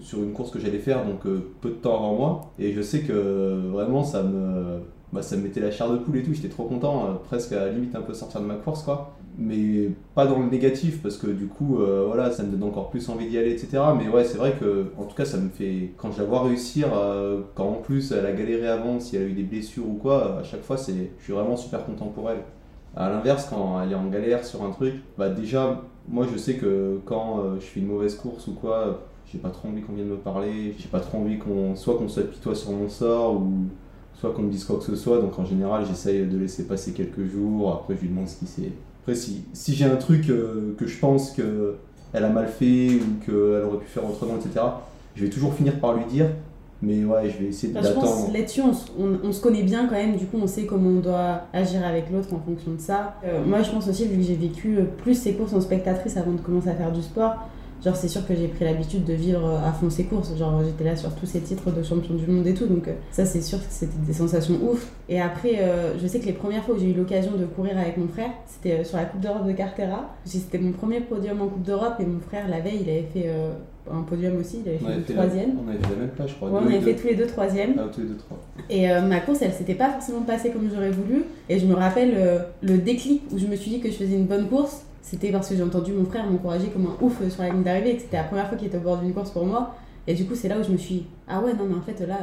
sur 0.00 0.22
une 0.22 0.32
course 0.32 0.50
que 0.50 0.58
j'allais 0.58 0.78
faire, 0.78 1.04
donc 1.04 1.26
euh, 1.26 1.50
peu 1.60 1.70
de 1.70 1.74
temps 1.74 1.96
avant 1.96 2.14
moi. 2.14 2.50
Et 2.58 2.72
je 2.72 2.82
sais 2.82 3.00
que 3.00 3.68
vraiment, 3.70 4.04
ça 4.04 4.22
me, 4.22 4.80
bah, 5.12 5.22
ça 5.22 5.36
me 5.36 5.42
mettait 5.42 5.60
la 5.60 5.70
chair 5.70 5.90
de 5.90 5.96
poule 5.98 6.16
et 6.18 6.22
tout. 6.22 6.34
J'étais 6.34 6.48
trop 6.48 6.64
content, 6.64 7.06
euh, 7.06 7.14
presque 7.14 7.52
à 7.52 7.66
la 7.66 7.70
limite 7.70 7.94
un 7.94 8.02
peu 8.02 8.14
sortir 8.14 8.40
de 8.40 8.46
ma 8.46 8.54
course, 8.54 8.82
quoi. 8.82 9.14
Mais 9.38 9.90
pas 10.14 10.26
dans 10.26 10.38
le 10.40 10.46
négatif, 10.46 11.00
parce 11.02 11.16
que 11.16 11.28
du 11.28 11.46
coup, 11.46 11.80
euh, 11.80 12.04
voilà, 12.06 12.30
ça 12.32 12.42
me 12.42 12.50
donne 12.50 12.64
encore 12.64 12.90
plus 12.90 13.08
envie 13.08 13.28
d'y 13.28 13.38
aller, 13.38 13.52
etc. 13.52 13.82
Mais 13.96 14.08
ouais, 14.08 14.24
c'est 14.24 14.36
vrai 14.36 14.54
que, 14.58 14.86
en 14.98 15.04
tout 15.04 15.14
cas, 15.14 15.24
ça 15.24 15.38
me 15.38 15.48
fait. 15.48 15.92
Quand 15.96 16.10
je 16.12 16.18
la 16.18 16.24
vois 16.24 16.42
réussir, 16.42 16.88
quand 17.54 17.68
en 17.68 17.74
plus 17.74 18.12
elle 18.12 18.26
a 18.26 18.32
galéré 18.32 18.68
avant, 18.68 18.98
si 19.00 19.16
elle 19.16 19.22
a 19.22 19.26
eu 19.26 19.32
des 19.32 19.44
blessures 19.44 19.88
ou 19.88 19.94
quoi, 19.94 20.38
à 20.40 20.42
chaque 20.42 20.62
fois, 20.62 20.76
c'est, 20.76 21.12
je 21.18 21.24
suis 21.24 21.32
vraiment 21.32 21.56
super 21.56 21.84
content 21.86 22.06
pour 22.06 22.30
elle. 22.30 22.42
À 22.96 23.08
l'inverse, 23.10 23.46
quand 23.48 23.80
elle 23.80 23.92
est 23.92 23.94
en 23.94 24.08
galère 24.08 24.44
sur 24.44 24.64
un 24.64 24.70
truc, 24.70 24.94
bah 25.16 25.28
déjà, 25.28 25.82
moi 26.08 26.26
je 26.32 26.36
sais 26.36 26.54
que 26.54 26.98
quand 27.04 27.54
je 27.60 27.64
fais 27.64 27.80
une 27.80 27.86
mauvaise 27.86 28.16
course 28.16 28.48
ou 28.48 28.54
quoi, 28.54 29.02
j'ai 29.32 29.38
pas 29.38 29.50
trop 29.50 29.68
envie 29.68 29.82
qu'on 29.82 29.92
vienne 29.92 30.08
me 30.08 30.16
parler, 30.16 30.74
j'ai 30.78 30.88
pas 30.88 31.00
trop 31.00 31.18
envie 31.18 31.38
qu'on 31.38 31.76
soit 31.76 31.96
qu'on 31.96 32.08
s'apitoie 32.08 32.54
sur 32.54 32.72
mon 32.72 32.88
sort 32.88 33.34
ou 33.34 33.66
soit 34.20 34.32
qu'on 34.32 34.42
me 34.42 34.50
dise 34.50 34.64
quoi 34.64 34.76
que 34.76 34.84
ce 34.84 34.96
soit. 34.96 35.20
Donc 35.20 35.38
en 35.38 35.44
général, 35.44 35.84
j'essaye 35.86 36.26
de 36.26 36.38
laisser 36.38 36.64
passer 36.64 36.92
quelques 36.92 37.24
jours. 37.24 37.72
Après, 37.72 37.94
je 37.96 38.02
lui 38.02 38.08
demande 38.08 38.28
ce 38.28 38.36
qui 38.36 38.46
s'est. 38.46 38.72
Après, 39.02 39.14
si, 39.14 39.44
si 39.52 39.74
j'ai 39.74 39.84
un 39.84 39.96
truc 39.96 40.28
euh, 40.28 40.74
que 40.78 40.86
je 40.86 40.98
pense 40.98 41.30
qu'elle 41.32 42.24
a 42.24 42.28
mal 42.28 42.48
fait 42.48 42.90
ou 42.96 43.24
qu'elle 43.24 43.64
aurait 43.64 43.78
pu 43.78 43.86
faire 43.86 44.04
autrement, 44.04 44.34
etc., 44.36 44.64
je 45.14 45.24
vais 45.24 45.30
toujours 45.30 45.54
finir 45.54 45.80
par 45.80 45.94
lui 45.94 46.04
dire. 46.04 46.26
Mais 46.80 47.04
ouais, 47.04 47.28
je 47.28 47.42
vais 47.42 47.48
essayer 47.48 47.72
de 47.72 47.80
l'attendre. 47.80 48.32
Là-dessus, 48.32 48.60
on, 48.62 49.32
se 49.32 49.40
connaît 49.40 49.64
bien 49.64 49.88
quand 49.88 49.96
même, 49.96 50.16
du 50.16 50.26
coup, 50.26 50.38
on 50.40 50.46
sait 50.46 50.64
comment 50.64 50.90
on 50.90 51.00
doit 51.00 51.42
agir 51.52 51.84
avec 51.84 52.08
l'autre 52.08 52.32
en 52.32 52.38
fonction 52.38 52.72
de 52.72 52.80
ça. 52.80 53.16
Euh, 53.24 53.44
moi, 53.44 53.62
je 53.62 53.70
pense 53.72 53.88
aussi, 53.88 54.06
vu 54.06 54.16
que 54.16 54.22
j'ai 54.22 54.36
vécu 54.36 54.76
euh, 54.76 54.84
plus 54.84 55.16
ces 55.16 55.34
courses 55.34 55.52
en 55.54 55.60
spectatrice 55.60 56.16
avant 56.16 56.30
de 56.30 56.40
commencer 56.40 56.68
à 56.68 56.74
faire 56.74 56.92
du 56.92 57.02
sport, 57.02 57.34
Genre, 57.84 57.94
c'est 57.94 58.08
sûr 58.08 58.26
que 58.26 58.34
j'ai 58.34 58.48
pris 58.48 58.64
l'habitude 58.64 59.04
de 59.04 59.12
vivre 59.12 59.46
à 59.64 59.72
fond 59.72 59.88
ces 59.88 60.04
courses. 60.04 60.36
Genre, 60.36 60.62
j'étais 60.64 60.84
là 60.84 60.96
sur 60.96 61.14
tous 61.14 61.26
ces 61.26 61.40
titres 61.40 61.70
de 61.70 61.82
champion 61.82 62.14
du 62.14 62.26
monde 62.26 62.46
et 62.46 62.54
tout. 62.54 62.66
Donc, 62.66 62.88
euh, 62.88 62.94
ça, 63.12 63.24
c'est 63.24 63.40
sûr 63.40 63.58
que 63.58 63.66
c'était 63.68 63.98
des 64.04 64.12
sensations 64.12 64.58
ouf. 64.62 64.90
Et 65.08 65.20
après, 65.20 65.60
euh, 65.60 65.96
je 66.00 66.06
sais 66.06 66.18
que 66.18 66.26
les 66.26 66.32
premières 66.32 66.64
fois 66.64 66.74
où 66.74 66.78
j'ai 66.78 66.90
eu 66.90 66.94
l'occasion 66.94 67.32
de 67.36 67.44
courir 67.44 67.78
avec 67.78 67.96
mon 67.96 68.08
frère, 68.08 68.30
c'était 68.46 68.80
euh, 68.80 68.84
sur 68.84 68.96
la 68.96 69.04
Coupe 69.04 69.20
d'Europe 69.20 69.46
de 69.46 69.52
Cartera. 69.52 70.16
C'était 70.24 70.58
mon 70.58 70.72
premier 70.72 71.00
podium 71.00 71.40
en 71.40 71.46
Coupe 71.46 71.62
d'Europe 71.62 71.94
et 72.00 72.06
mon 72.06 72.20
frère, 72.20 72.48
la 72.48 72.60
veille, 72.60 72.80
il 72.82 72.90
avait 72.90 73.08
fait 73.12 73.30
un 73.90 74.02
podium 74.02 74.36
aussi. 74.38 74.60
Il 74.64 74.68
avait 74.68 74.78
fait 74.78 74.96
le 74.96 75.14
troisième. 75.14 75.50
on 75.64 75.68
avait 75.68 75.78
fait 75.78 75.94
la 75.94 76.00
même 76.00 76.10
place, 76.10 76.30
je 76.30 76.34
crois. 76.34 76.50
Ouais, 76.50 76.60
on 76.62 76.66
avait 76.66 76.80
fait 76.80 76.94
tous 76.94 77.06
les 77.06 77.14
deux 77.14 77.26
troisième. 77.26 77.74
Ah, 77.78 77.88
tous 77.92 78.00
les 78.00 78.08
deux 78.08 78.16
trois. 78.16 78.38
Et 78.68 78.88
ma 79.08 79.20
course, 79.20 79.38
elle 79.42 79.52
s'était 79.52 79.74
pas 79.74 79.90
forcément 79.90 80.22
passée 80.22 80.50
comme 80.50 80.68
j'aurais 80.72 80.90
voulu. 80.90 81.24
Et 81.48 81.58
je 81.58 81.66
me 81.66 81.74
rappelle 81.74 82.44
le 82.60 82.78
déclic 82.78 83.22
où 83.32 83.38
je 83.38 83.46
me 83.46 83.56
suis 83.56 83.70
dit 83.70 83.80
que 83.80 83.88
je 83.88 83.96
faisais 83.96 84.16
une 84.16 84.26
bonne 84.26 84.48
course 84.48 84.82
c'était 85.02 85.30
parce 85.30 85.48
que 85.48 85.56
j'ai 85.56 85.62
entendu 85.62 85.92
mon 85.92 86.04
frère 86.04 86.28
m'encourager 86.30 86.68
comme 86.68 86.86
un 86.86 87.04
ouf 87.04 87.26
sur 87.28 87.42
la 87.42 87.50
ligne 87.50 87.62
d'arrivée 87.62 87.92
et 87.92 87.96
que 87.96 88.02
c'était 88.02 88.18
la 88.18 88.24
première 88.24 88.48
fois 88.48 88.58
qu'il 88.58 88.68
était 88.68 88.78
au 88.78 88.82
bord 88.82 88.98
d'une 88.98 89.12
course 89.12 89.30
pour 89.30 89.46
moi. 89.46 89.74
Et 90.06 90.14
du 90.14 90.24
coup, 90.24 90.34
c'est 90.34 90.48
là 90.48 90.58
où 90.58 90.62
je 90.62 90.70
me 90.70 90.78
suis 90.78 90.94
dit, 90.94 91.06
ah 91.28 91.40
ouais, 91.42 91.52
non, 91.52 91.66
mais 91.66 91.74
en 91.74 91.82
fait, 91.82 92.00
là, 92.06 92.18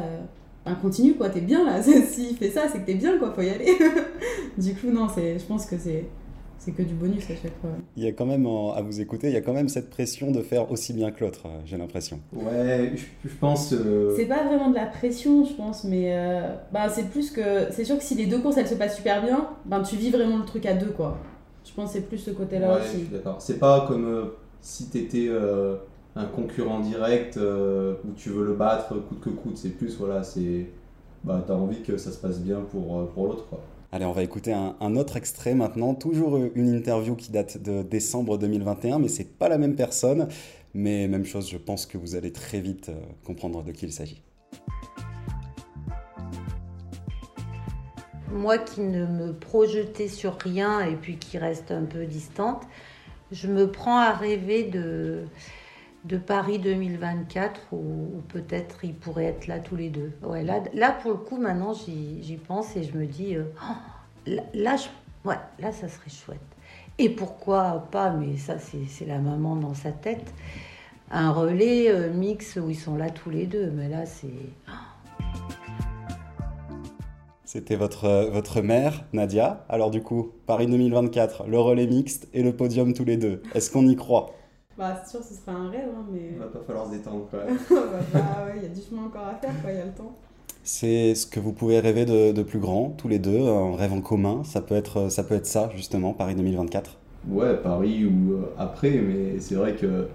euh, 0.67 0.73
continue 0.81 1.13
quoi, 1.13 1.29
t'es 1.29 1.41
bien 1.41 1.63
là. 1.63 1.81
S'il 1.83 2.35
fait 2.35 2.49
ça, 2.49 2.63
c'est 2.71 2.79
que 2.79 2.85
t'es 2.85 2.95
bien 2.95 3.17
quoi, 3.17 3.31
faut 3.31 3.43
y 3.43 3.49
aller. 3.49 3.77
du 4.57 4.73
coup, 4.73 4.87
non, 4.91 5.07
je 5.07 5.45
pense 5.45 5.65
que 5.65 5.77
c'est. 5.77 6.05
C'est 6.57 6.71
que 6.71 6.81
du 6.81 6.95
bonus 6.95 7.25
à 7.25 7.35
chaque 7.35 7.59
fois. 7.61 7.69
Il 7.95 8.03
y 8.03 8.07
a 8.07 8.11
quand 8.11 8.25
même, 8.25 8.47
à 8.47 8.81
vous 8.81 8.99
écouter, 8.99 9.27
il 9.27 9.33
y 9.33 9.37
a 9.37 9.41
quand 9.41 9.53
même 9.53 9.69
cette 9.69 9.91
pression 9.91 10.31
de 10.31 10.41
faire 10.41 10.71
aussi 10.71 10.93
bien 10.93 11.11
que 11.11 11.23
l'autre, 11.23 11.41
euh, 11.45 11.59
j'ai 11.63 11.77
l'impression. 11.77 12.19
Ouais, 12.33 12.93
je, 12.95 13.29
pense. 13.39 13.71
Euh, 13.73 14.15
c'est 14.15 14.25
pas 14.25 14.43
vraiment 14.45 14.71
de 14.71 14.75
la 14.75 14.87
pression, 14.87 15.45
je 15.45 15.53
pense, 15.53 15.83
mais 15.83 16.17
bah, 16.71 16.89
c'est 16.89 17.07
plus 17.09 17.29
que. 17.29 17.71
C'est 17.71 17.83
sûr 17.83 17.99
que 17.99 18.03
si 18.03 18.15
les 18.15 18.25
deux 18.25 18.39
courses 18.39 18.57
elles 18.57 18.67
se 18.67 18.73
passent 18.73 18.95
super 18.95 19.23
bien, 19.23 19.49
ben 19.65 19.83
tu 19.83 19.95
vis 19.95 20.09
vraiment 20.09 20.37
le 20.37 20.45
truc 20.45 20.65
à 20.65 20.73
deux 20.73 20.89
quoi. 20.89 21.19
Je 21.65 21.73
pense 21.73 21.91
que 21.91 21.99
c'est 21.99 22.07
plus 22.07 22.19
ce 22.19 22.31
côté-là 22.31 22.77
aussi. 22.77 23.05
D'accord. 23.11 23.37
C'est 23.39 23.57
pas 23.57 23.85
comme 23.87 24.05
euh, 24.05 24.25
si 24.61 24.89
tu 24.89 24.99
étais 24.99 25.27
euh, 25.29 25.77
un 26.15 26.25
concurrent 26.25 26.79
direct 26.79 27.37
euh, 27.37 27.95
où 28.07 28.13
tu 28.15 28.29
veux 28.29 28.45
le 28.45 28.53
battre 28.53 28.93
coûte 28.93 29.19
que 29.19 29.29
coûte. 29.29 29.57
C'est 29.57 29.69
plus, 29.69 29.97
voilà, 29.97 30.23
c'est. 30.23 30.67
Bah, 31.23 31.43
t'as 31.45 31.55
envie 31.55 31.81
que 31.81 31.97
ça 31.97 32.11
se 32.11 32.19
passe 32.19 32.39
bien 32.39 32.61
pour, 32.71 33.07
pour 33.09 33.25
l'autre, 33.25 33.47
quoi. 33.49 33.59
Allez, 33.91 34.05
on 34.05 34.11
va 34.11 34.21
écouter 34.21 34.53
un, 34.53 34.75
un, 34.79 34.95
autre 34.95 35.17
extrait 35.17 35.55
maintenant. 35.55 35.95
Toujours 35.95 36.37
une 36.53 36.69
interview 36.75 37.15
qui 37.15 37.31
date 37.31 37.61
de 37.61 37.81
décembre 37.81 38.37
2021, 38.37 38.99
mais 38.99 39.07
c'est 39.07 39.37
pas 39.37 39.49
la 39.49 39.57
même 39.57 39.75
personne. 39.75 40.27
Mais 40.75 41.07
même 41.07 41.25
chose, 41.25 41.49
je 41.49 41.57
pense 41.57 41.85
que 41.85 41.97
vous 41.97 42.15
allez 42.15 42.31
très 42.31 42.59
vite 42.59 42.91
comprendre 43.25 43.63
de 43.63 43.71
qui 43.71 43.85
il 43.85 43.93
s'agit. 43.93 44.21
Moi 48.35 48.57
qui 48.57 48.81
ne 48.81 49.05
me 49.05 49.33
projetais 49.33 50.07
sur 50.07 50.37
rien 50.37 50.81
et 50.81 50.95
puis 50.95 51.17
qui 51.17 51.37
reste 51.37 51.71
un 51.71 51.83
peu 51.83 52.05
distante, 52.05 52.63
je 53.31 53.47
me 53.47 53.71
prends 53.71 53.97
à 53.97 54.11
rêver 54.11 54.63
de, 54.63 55.23
de 56.03 56.17
Paris 56.17 56.59
2024 56.59 57.73
où, 57.73 58.21
peut-être 58.27 58.83
ils 58.83 58.93
pourraient 58.93 59.25
être 59.25 59.47
là 59.47 59.59
tous 59.59 59.75
les 59.75 59.89
deux. 59.89 60.11
Ouais, 60.21 60.43
là, 60.43 60.61
là 60.73 60.91
pour 60.91 61.11
le 61.11 61.17
coup, 61.17 61.37
maintenant 61.37 61.73
j'y 61.73 62.39
pense 62.47 62.75
et 62.75 62.83
je 62.83 62.97
me 62.97 63.05
dis, 63.05 63.35
euh, 63.35 63.45
oh, 63.63 64.31
là, 64.53 64.75
ouais, 65.23 65.39
là 65.59 65.71
ça 65.71 65.87
serait 65.87 66.11
chouette. 66.11 66.39
Et 66.97 67.09
pourquoi 67.09 67.87
pas, 67.91 68.11
mais 68.11 68.37
ça 68.37 68.57
c'est 68.59 69.05
la 69.05 69.19
maman 69.19 69.55
dans 69.55 69.73
sa 69.73 69.91
tête, 69.91 70.33
un 71.11 71.31
relais 71.31 71.89
euh, 71.89 72.11
mix 72.13 72.57
où 72.57 72.69
ils 72.69 72.75
sont 72.75 72.95
là 72.95 73.09
tous 73.09 73.29
les 73.29 73.45
deux. 73.45 73.71
Mais 73.71 73.89
là 73.89 74.05
c'est... 74.05 74.27
Oh, 74.69 74.94
c'était 77.55 77.77
votre, 77.77 78.29
votre 78.33 78.59
mère, 78.59 79.05
Nadia. 79.13 79.63
Alors 79.69 79.89
du 79.89 80.01
coup, 80.01 80.33
Paris 80.45 80.67
2024, 80.67 81.47
le 81.47 81.57
relais 81.57 81.87
mixte 81.87 82.27
et 82.33 82.43
le 82.43 82.53
podium 82.53 82.93
tous 82.93 83.05
les 83.05 83.15
deux. 83.15 83.41
Est-ce 83.53 83.71
qu'on 83.71 83.87
y 83.87 83.95
croit? 83.95 84.31
Bah 84.77 85.01
c'est 85.01 85.11
sûr, 85.11 85.23
ce 85.23 85.33
serait 85.33 85.53
un 85.53 85.69
rêve, 85.69 85.87
hein, 85.95 86.05
mais... 86.11 86.31
Il 86.33 86.37
va 86.37 86.47
pas 86.47 86.59
falloir 86.67 86.87
se 86.87 86.91
détendre 86.91 87.27
quand 87.31 87.37
même. 87.47 87.57
bah, 88.13 88.19
il 88.57 88.63
y 88.63 88.65
a 88.65 88.67
du 88.67 88.81
chemin 88.81 89.05
encore 89.05 89.27
à 89.27 89.35
faire, 89.35 89.53
quoi, 89.61 89.71
il 89.71 89.77
y 89.77 89.81
a 89.81 89.85
le 89.85 89.93
temps. 89.93 90.13
C'est 90.65 91.15
ce 91.15 91.25
que 91.25 91.39
vous 91.39 91.53
pouvez 91.53 91.79
rêver 91.79 92.03
de, 92.03 92.33
de, 92.33 92.43
plus 92.43 92.59
grand, 92.59 92.89
tous 92.97 93.07
les 93.07 93.19
deux, 93.19 93.47
un 93.47 93.77
rêve 93.77 93.93
en 93.93 94.01
commun. 94.01 94.43
Ça 94.43 94.59
peut 94.59 94.75
être 94.75 95.07
ça, 95.09 95.23
peut 95.23 95.35
être 95.35 95.45
ça 95.45 95.69
justement, 95.77 96.11
Paris 96.11 96.35
2024 96.35 96.97
Ouais, 97.29 97.55
Paris 97.55 98.03
ou 98.03 98.33
euh, 98.33 98.53
après, 98.57 98.91
mais 98.91 99.39
c'est 99.39 99.55
vrai 99.55 99.75
que 99.75 100.09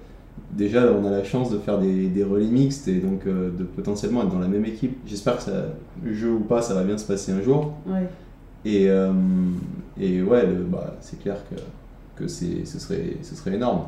déjà, 0.53 0.93
on 0.93 1.07
a 1.07 1.11
la 1.11 1.25
chance 1.25 1.51
de 1.51 1.59
faire 1.59 1.79
des, 1.79 2.09
des 2.09 2.25
relais 2.25 2.47
mixtes 2.47 2.89
et 2.89 2.99
donc 2.99 3.27
euh, 3.27 3.51
de 3.51 3.65
potentiellement 3.65 4.23
être 4.23 4.31
dans 4.31 4.39
la 4.39 4.49
même 4.49 4.65
équipe. 4.65 4.99
J'espère 5.07 5.37
que 5.37 5.43
ça, 5.43 5.67
jeu 6.11 6.33
ou 6.33 6.41
pas, 6.41 6.63
ça 6.63 6.75
va 6.75 6.85
bien 6.85 6.99
se 6.99 7.07
passer 7.07 7.33
un 7.33 7.43
jour. 7.43 7.73
Et, 8.65 8.91
euh, 8.91 9.13
et 9.99 10.23
ouais, 10.23 10.45
bah, 10.69 10.97
c'est 11.01 11.21
clair 11.21 11.37
que, 11.49 11.57
que 12.17 12.29
ce, 12.29 12.65
serait, 12.65 13.17
ce 13.23 13.35
serait 13.35 13.55
énorme. 13.55 13.87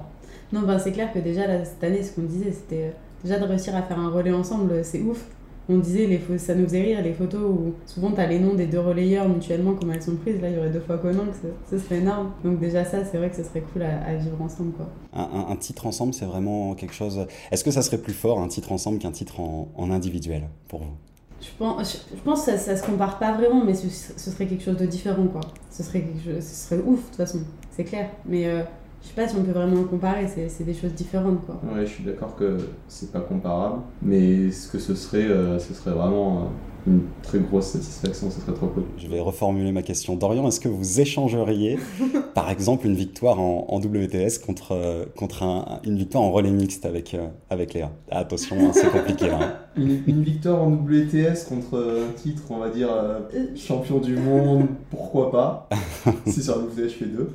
Non, 0.53 0.63
bah, 0.63 0.79
c'est 0.79 0.93
clair 0.93 1.13
que 1.13 1.19
déjà, 1.19 1.65
cette 1.65 1.83
année, 1.85 2.03
ce 2.03 2.13
qu'on 2.15 2.23
disait, 2.23 2.53
c'était 2.53 2.85
euh, 2.85 2.91
déjà 3.25 3.39
de 3.39 3.45
réussir 3.45 3.77
à 3.77 3.83
faire 3.83 3.99
un 3.99 4.11
relais 4.11 4.33
ensemble, 4.33 4.85
c'est 4.85 5.03
ouf 5.03 5.25
on 5.69 5.79
disait, 5.79 6.07
les 6.07 6.39
ça 6.39 6.55
nous 6.55 6.65
faisait 6.65 6.83
rire 6.83 7.03
les 7.03 7.13
photos 7.13 7.43
où 7.43 7.75
souvent 7.87 8.11
tu 8.11 8.21
as 8.21 8.27
les 8.27 8.39
noms 8.39 8.55
des 8.55 8.67
deux 8.67 8.81
relayeurs 8.81 9.29
mutuellement, 9.29 9.75
comment 9.75 9.93
elles 9.93 10.03
sont 10.03 10.17
prises. 10.17 10.41
Là, 10.41 10.49
il 10.49 10.57
y 10.57 10.59
aurait 10.59 10.71
deux 10.71 10.81
fois 10.81 10.99
Conan, 10.99 11.25
ce 11.71 11.79
serait 11.79 11.99
énorme. 11.99 12.33
Donc, 12.45 12.59
déjà, 12.59 12.85
ça, 12.85 13.05
c'est 13.05 13.17
vrai 13.17 13.31
que 13.31 13.37
ce 13.37 13.45
serait 13.45 13.63
cool 13.73 13.83
à, 13.83 14.15
vivre 14.15 14.41
ensemble. 14.41 14.73
Quoi. 14.73 14.89
Un, 15.15 15.57
titre 15.57 15.87
ensemble, 15.87 16.15
c'est 16.15 16.25
vraiment 16.25 16.75
quelque 16.75 16.95
chose. 16.95 17.27
Est-ce 17.51 17.63
que 17.63 17.71
ça 17.71 17.83
serait 17.83 17.99
plus 17.99 18.13
fort 18.13 18.41
un 18.41 18.49
titre 18.49 18.73
ensemble 18.73 18.99
qu'un 18.99 19.13
titre 19.13 19.41
en, 19.41 19.91
individuel 19.91 20.49
pour 20.69 20.81
vous? 20.81 20.97
Je 21.41 21.49
pense, 21.59 22.07
je, 22.15 22.21
pense 22.23 22.45
que 22.45 22.53
ça, 22.53 22.59
ça 22.59 22.77
se 22.77 22.85
compare 22.85 23.19
pas 23.19 23.33
vraiment, 23.33 23.65
mais 23.65 23.75
ce, 23.75 23.89
ce, 23.89 24.31
serait 24.31 24.47
quelque 24.47 24.63
chose 24.63 24.77
de 24.77 24.87
différent, 24.87 25.27
quoi. 25.27 25.41
Ce 25.71 25.83
serait, 25.83 26.05
chose, 26.25 26.45
ce 26.45 26.69
serait 26.69 26.81
ouf, 26.83 27.01
de 27.01 27.07
toute 27.07 27.17
façon, 27.17 27.41
c'est 27.73 27.85
clair. 27.85 28.11
Mais 28.27 28.47
euh, 28.47 28.63
je 29.03 29.09
sais 29.09 29.15
pas 29.15 29.29
si 29.29 29.37
on 29.37 29.43
peut 29.43 29.53
vraiment 29.53 29.77
le 29.77 29.85
comparer, 29.85 30.27
c'est 30.27 30.65
des 30.65 30.75
choses 30.75 30.93
différentes, 30.93 31.45
quoi. 31.45 31.61
Ouais, 31.73 31.85
je 31.85 31.91
suis 31.91 32.05
d'accord 32.05 32.37
que 32.37 32.57
c'est 32.89 33.13
pas 33.13 33.21
comparable, 33.21 33.83
mais 34.01 34.51
ce 34.51 34.69
que 34.69 34.79
ce 34.79 34.95
serait, 34.95 35.25
euh, 35.25 35.59
ce 35.59 35.75
serait 35.75 35.91
vraiment 35.91 36.51
une 36.87 37.03
très 37.23 37.39
grosse 37.39 37.67
satisfaction, 37.67 38.31
ce 38.31 38.41
serait 38.41 38.55
trop 38.55 38.67
cool. 38.67 38.85
Je 38.99 39.07
vais 39.07 39.21
reformuler 39.21 39.71
ma 39.73 39.83
question. 39.83 40.17
Dorian, 40.17 40.47
est-ce 40.49 40.61
que 40.61 40.69
vous 40.69 41.01
échangeriez, 41.01 41.79
par 42.35 42.51
exemple, 42.51 42.87
une 42.87 42.95
victoire 42.95 43.41
en, 43.41 43.67
en 43.69 43.79
WTS 43.79 44.39
contre, 44.45 44.73
euh, 44.73 45.05
contre 45.17 45.43
un, 45.43 45.81
une 45.85 45.97
victoire 45.97 46.25
en 46.25 46.33
relais 46.33 46.51
mixte 46.51 46.85
avec, 46.85 47.15
euh, 47.15 47.29
avec 47.51 47.75
Léa? 47.75 47.93
Ah, 48.11 48.19
Attention, 48.21 48.57
hein, 48.61 48.71
c'est 48.73 48.91
compliqué. 48.91 49.31
Hein. 49.31 49.55
Une, 49.77 50.03
une, 50.07 50.23
victoire 50.23 50.63
en 50.63 50.71
WTS 50.71 51.45
contre 51.49 51.79
un 51.79 52.13
titre, 52.13 52.43
on 52.51 52.59
va 52.59 52.69
dire, 52.69 52.91
euh, 52.93 53.21
champion 53.57 54.01
du 54.01 54.17
monde, 54.17 54.67
pourquoi 54.91 55.31
pas? 55.31 55.69
Si 56.27 56.43
sur 56.43 56.59
WTS, 56.59 56.89
je 56.89 56.89
fais 56.89 57.07
deux. 57.07 57.31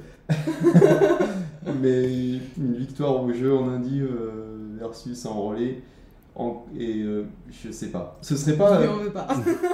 Mais 1.82 2.39
une 2.58 2.75
victoire 2.75 3.23
au 3.23 3.32
jeu 3.32 3.56
en 3.56 3.69
Indie 3.69 4.01
versus 4.80 5.25
en 5.25 5.41
relais 5.41 5.82
et 6.77 7.01
euh, 7.01 7.23
je 7.49 7.71
sais 7.71 7.88
pas. 7.88 8.17
Ce 8.21 8.36
serait 8.36 8.56
pas. 8.56 8.80
pas. 9.13 9.27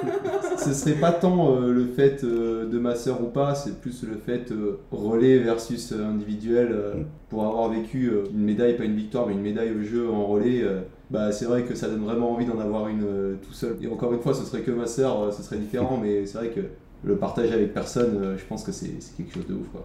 ce 0.58 0.74
serait 0.74 0.94
pas 0.94 1.12
tant 1.12 1.52
euh, 1.52 1.74
le 1.74 1.86
fait 1.86 2.24
euh, 2.24 2.70
de 2.70 2.80
ma 2.80 2.96
sœur 2.96 3.22
ou 3.22 3.26
pas, 3.26 3.54
c'est 3.54 3.82
plus 3.82 4.04
le 4.04 4.16
fait 4.16 4.54
relais 4.92 5.40
versus 5.40 5.92
individuel. 5.92 6.70
Mm. 6.70 7.04
Pour 7.30 7.46
avoir 7.46 7.70
vécu 7.70 8.12
une 8.32 8.44
médaille, 8.44 8.78
pas 8.78 8.86
une 8.86 8.96
victoire, 8.96 9.28
mais 9.28 9.34
une 9.34 9.42
médaille 9.42 9.72
au 9.72 9.84
jeu 9.84 10.10
en 10.10 10.28
relais, 10.28 10.64
bah 11.10 11.32
c'est 11.32 11.46
vrai 11.46 11.64
que 11.64 11.74
ça 11.74 11.90
donne 11.90 12.04
vraiment 12.04 12.32
envie 12.32 12.46
d'en 12.46 12.60
avoir 12.60 12.88
une 12.88 13.38
tout 13.42 13.54
seul. 13.54 13.78
Et 13.82 13.88
encore 13.88 14.14
une 14.14 14.20
fois, 14.20 14.36
ce 14.36 14.46
serait 14.46 14.62
que 14.62 14.70
ma 14.70 14.86
sœur, 14.86 15.34
ce 15.34 15.42
serait 15.42 15.58
différent, 15.58 16.00
mais 16.02 16.28
c'est 16.28 16.38
vrai 16.38 16.50
que 16.50 16.62
le 17.04 17.16
partage 17.16 17.52
avec 17.52 17.74
personne, 17.74 18.36
je 18.38 18.46
pense 18.46 18.64
que 18.64 18.72
c'est 18.72 18.92
quelque 19.18 19.34
chose 19.34 19.48
de 19.48 19.56
ouf. 19.56 19.68
Quoi. 19.72 19.84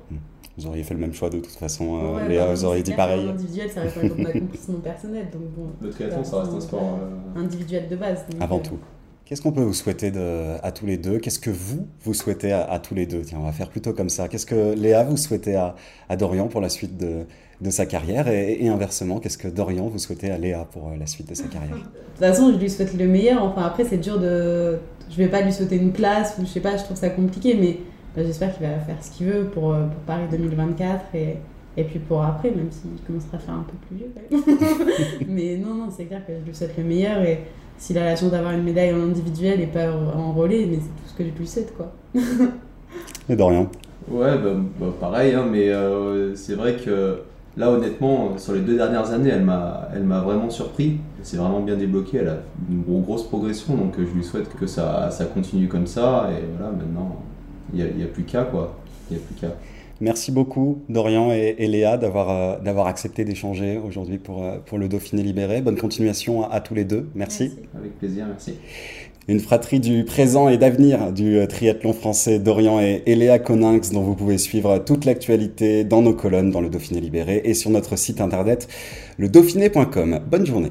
Vous 0.59 0.67
auriez 0.67 0.83
fait 0.83 0.95
le 0.95 1.01
même 1.01 1.15
choix 1.15 1.31
de 1.31 1.39
toute 1.39 1.55
façon. 1.55 2.17
Euh, 2.17 2.29
Léa, 2.29 2.47
bah, 2.47 2.55
vous 2.55 2.65
auriez 2.65 2.83
dit 2.83 2.93
pareil. 2.93 3.29
Individuel, 3.29 3.71
ça 3.71 3.83
reste 3.83 3.99
un 3.99 4.25
accomplissement 4.25 4.81
personnel. 4.81 5.27
Donc 5.33 5.43
bon, 5.57 5.67
le 5.81 5.91
triathlon, 5.91 6.25
ça 6.25 6.41
reste 6.41 6.53
un 6.53 6.61
sport 6.61 6.99
euh, 7.01 7.41
individuel 7.41 7.89
de 7.89 7.95
base. 7.95 8.27
Avant 8.41 8.59
euh, 8.59 8.63
tout. 8.63 8.79
Qu'est-ce 9.25 9.41
qu'on 9.41 9.53
peut 9.53 9.63
vous 9.63 9.75
souhaiter 9.75 10.11
de, 10.11 10.57
à 10.61 10.73
tous 10.73 10.87
les 10.87 10.97
deux? 10.97 11.19
Qu'est-ce 11.19 11.39
que 11.39 11.51
vous, 11.51 11.87
vous 12.03 12.15
souhaitez 12.15 12.53
à, 12.53 12.79
tous 12.81 12.95
les 12.95 13.07
deux? 13.07 13.21
Tiens, 13.21 13.39
on 13.41 13.45
va 13.45 13.53
faire 13.53 13.69
plutôt 13.69 13.93
comme 13.93 14.09
ça. 14.09 14.27
Qu'est-ce 14.27 14.47
que 14.47 14.75
Léa, 14.75 15.05
vous 15.05 15.17
souhaitez 15.17 15.55
à, 15.55 15.77
à 16.09 16.17
Dorian 16.17 16.49
pour 16.49 16.61
la 16.61 16.71
suite 16.71 16.97
de, 16.97 17.27
de 17.61 17.71
sa 17.71 17.87
carrière? 17.87 18.27
Et, 18.27 18.67
inversement, 18.67 19.21
qu'est-ce 19.21 19.39
que 19.39 19.47
Dorian 19.47 19.87
vous 19.87 19.99
souhaitez 19.99 20.31
à 20.31 20.39
Léa 20.39 20.67
pour 20.73 20.91
la 20.99 21.07
suite 21.07 21.29
de 21.29 21.35
sa 21.35 21.45
carrière? 21.45 21.77
De 21.77 21.83
toute 21.83 22.19
façon, 22.19 22.53
je 22.53 22.59
lui 22.59 22.71
souhaite 22.71 22.95
le 22.95 23.07
meilleur. 23.07 23.45
Enfin, 23.45 23.63
après, 23.63 23.85
c'est 23.85 23.99
dur 23.99 24.19
de. 24.19 24.79
Je 25.11 25.17
vais 25.17 25.29
pas 25.29 25.43
lui 25.43 25.53
souhaiter 25.53 25.77
une 25.77 25.93
place 25.93 26.35
ou 26.41 26.47
je 26.47 26.51
sais 26.51 26.61
pas, 26.61 26.77
je 26.77 26.85
trouve 26.85 26.97
ça 26.97 27.11
compliqué, 27.11 27.55
mais 27.55 27.77
bah, 27.77 27.81
j'espère 28.25 28.57
qu'il 28.57 28.67
va 28.67 28.79
faire 28.79 29.03
ce 29.03 29.11
qu'il 29.11 29.27
veut 29.27 29.45
pour, 29.45 29.73
euh, 29.73 29.87
pour, 29.87 30.01
Paris 30.07 30.25
2024 30.31 31.15
et, 31.15 31.37
et 31.77 31.85
puis 31.85 31.99
pour 31.99 32.23
après, 32.23 32.51
même 32.51 32.71
s'il 32.71 32.91
commencera 33.07 33.37
à 33.37 33.41
faire 33.41 33.55
un 33.55 33.65
peu 33.65 33.77
plus 33.87 33.97
vieux. 33.97 35.27
Mais 35.29 35.57
non, 35.57 35.75
non, 35.75 35.89
c'est 35.91 36.05
clair 36.05 36.27
que 36.27 36.33
je 36.41 36.47
lui 36.47 36.55
souhaite 36.55 36.77
le 36.77 36.85
meilleur 36.85 37.23
et 37.23 37.41
s'il 37.79 37.97
a 37.99 38.05
la 38.05 38.17
chance 38.17 38.31
d'avoir 38.31 38.53
une 38.53 38.65
médaille 38.65 38.93
en 38.93 39.03
individuel 39.03 39.61
et 39.61 39.67
pas 39.67 39.93
en 39.93 40.33
relais, 40.33 40.67
mais 40.69 40.77
c'est 40.77 40.89
tout 40.89 41.09
ce 41.09 41.15
que 41.15 41.25
je 41.25 41.39
lui 41.39 41.47
souhaite. 41.47 41.73
Quoi. 41.77 41.93
et 43.29 43.37
Dorian? 43.37 43.69
Ouais, 44.11 44.37
bah, 44.39 44.51
bah, 44.81 44.87
pareil, 44.99 45.35
hein, 45.35 45.47
mais 45.49 45.69
euh, 45.69 46.35
c'est 46.35 46.55
vrai 46.55 46.77
que 46.77 47.21
là, 47.57 47.71
honnêtement, 47.71 48.37
sur 48.39 48.55
les 48.55 48.61
deux 48.61 48.77
dernières 48.77 49.11
années, 49.13 49.31
elle 49.31 49.45
m'a, 49.45 49.89
elle 49.95 50.05
m'a 50.05 50.21
vraiment 50.21 50.51
surpris. 50.51 50.99
Elle 51.19 51.25
s'est 51.25 51.37
vraiment 51.37 51.61
bien 51.61 51.77
débloquée. 51.77 52.19
Elle 52.19 52.29
a 52.29 52.39
une 52.71 52.83
grosse 53.03 53.25
progression, 53.25 53.77
donc 53.77 53.95
je 53.99 54.15
lui 54.17 54.25
souhaite 54.25 54.49
que 54.57 54.67
ça, 54.67 55.11
ça 55.11 55.27
continue 55.27 55.69
comme 55.69 55.87
ça. 55.87 56.31
Et 56.33 56.45
voilà, 56.57 56.73
maintenant, 56.73 57.23
n'y 57.75 57.83
a, 57.83 57.87
a, 57.87 58.09
plus 58.09 58.25
qu'à, 58.25 58.45
quoi. 58.45 58.77
Il 59.11 59.17
n'y 59.17 59.23
a 59.23 59.27
plus 59.27 59.35
qu'à. 59.35 59.55
Merci 60.01 60.31
beaucoup, 60.31 60.83
Dorian 60.89 61.33
et, 61.33 61.67
Léa, 61.67 61.97
d'avoir 61.97 62.31
euh, 62.31 62.59
d'avoir 62.61 62.87
accepté 62.87 63.25
d'échanger 63.25 63.79
aujourd'hui 63.79 64.19
pour, 64.19 64.45
euh, 64.45 64.59
pour 64.65 64.79
le 64.79 64.89
Dauphiné 64.89 65.25
libéré. 65.25 65.61
Bonne 65.61 65.77
continuation 65.77 66.49
à, 66.49 66.61
tous 66.61 66.75
les 66.75 66.85
deux. 66.85 67.09
Merci. 67.17 67.53
Avec 67.77 67.99
plaisir, 67.99 68.27
merci. 68.29 68.55
Une 69.27 69.41
fratrie 69.41 69.81
du 69.81 70.05
présent 70.05 70.49
et 70.49 70.57
d'avenir 70.57 71.13
du 71.13 71.37
euh, 71.37 71.47
triathlon 71.47 71.93
français 71.93 72.39
Dorian 72.39 72.81
et, 72.81 73.03
et 73.07 73.17
Léa 73.17 73.41
Coninx, 73.41 73.91
dont 73.91 74.03
vous 74.03 74.15
pouvez 74.15 74.39
suivre 74.39 74.79
toute 74.79 75.05
l'actualité 75.05 75.83
dans 75.83 76.01
nos 76.01 76.15
colonnes 76.15 76.53
dans 76.53 76.61
le 76.61 76.71
Dauphiné 76.71 77.01
libéré 77.01 77.43
et 77.45 77.55
sur 77.55 77.71
notre 77.71 77.97
site 77.97 78.21
internet 78.21 78.69
le 79.19 79.29
dauphiné.com. 79.29 80.21
Bonne 80.31 80.47
journée. 80.47 80.71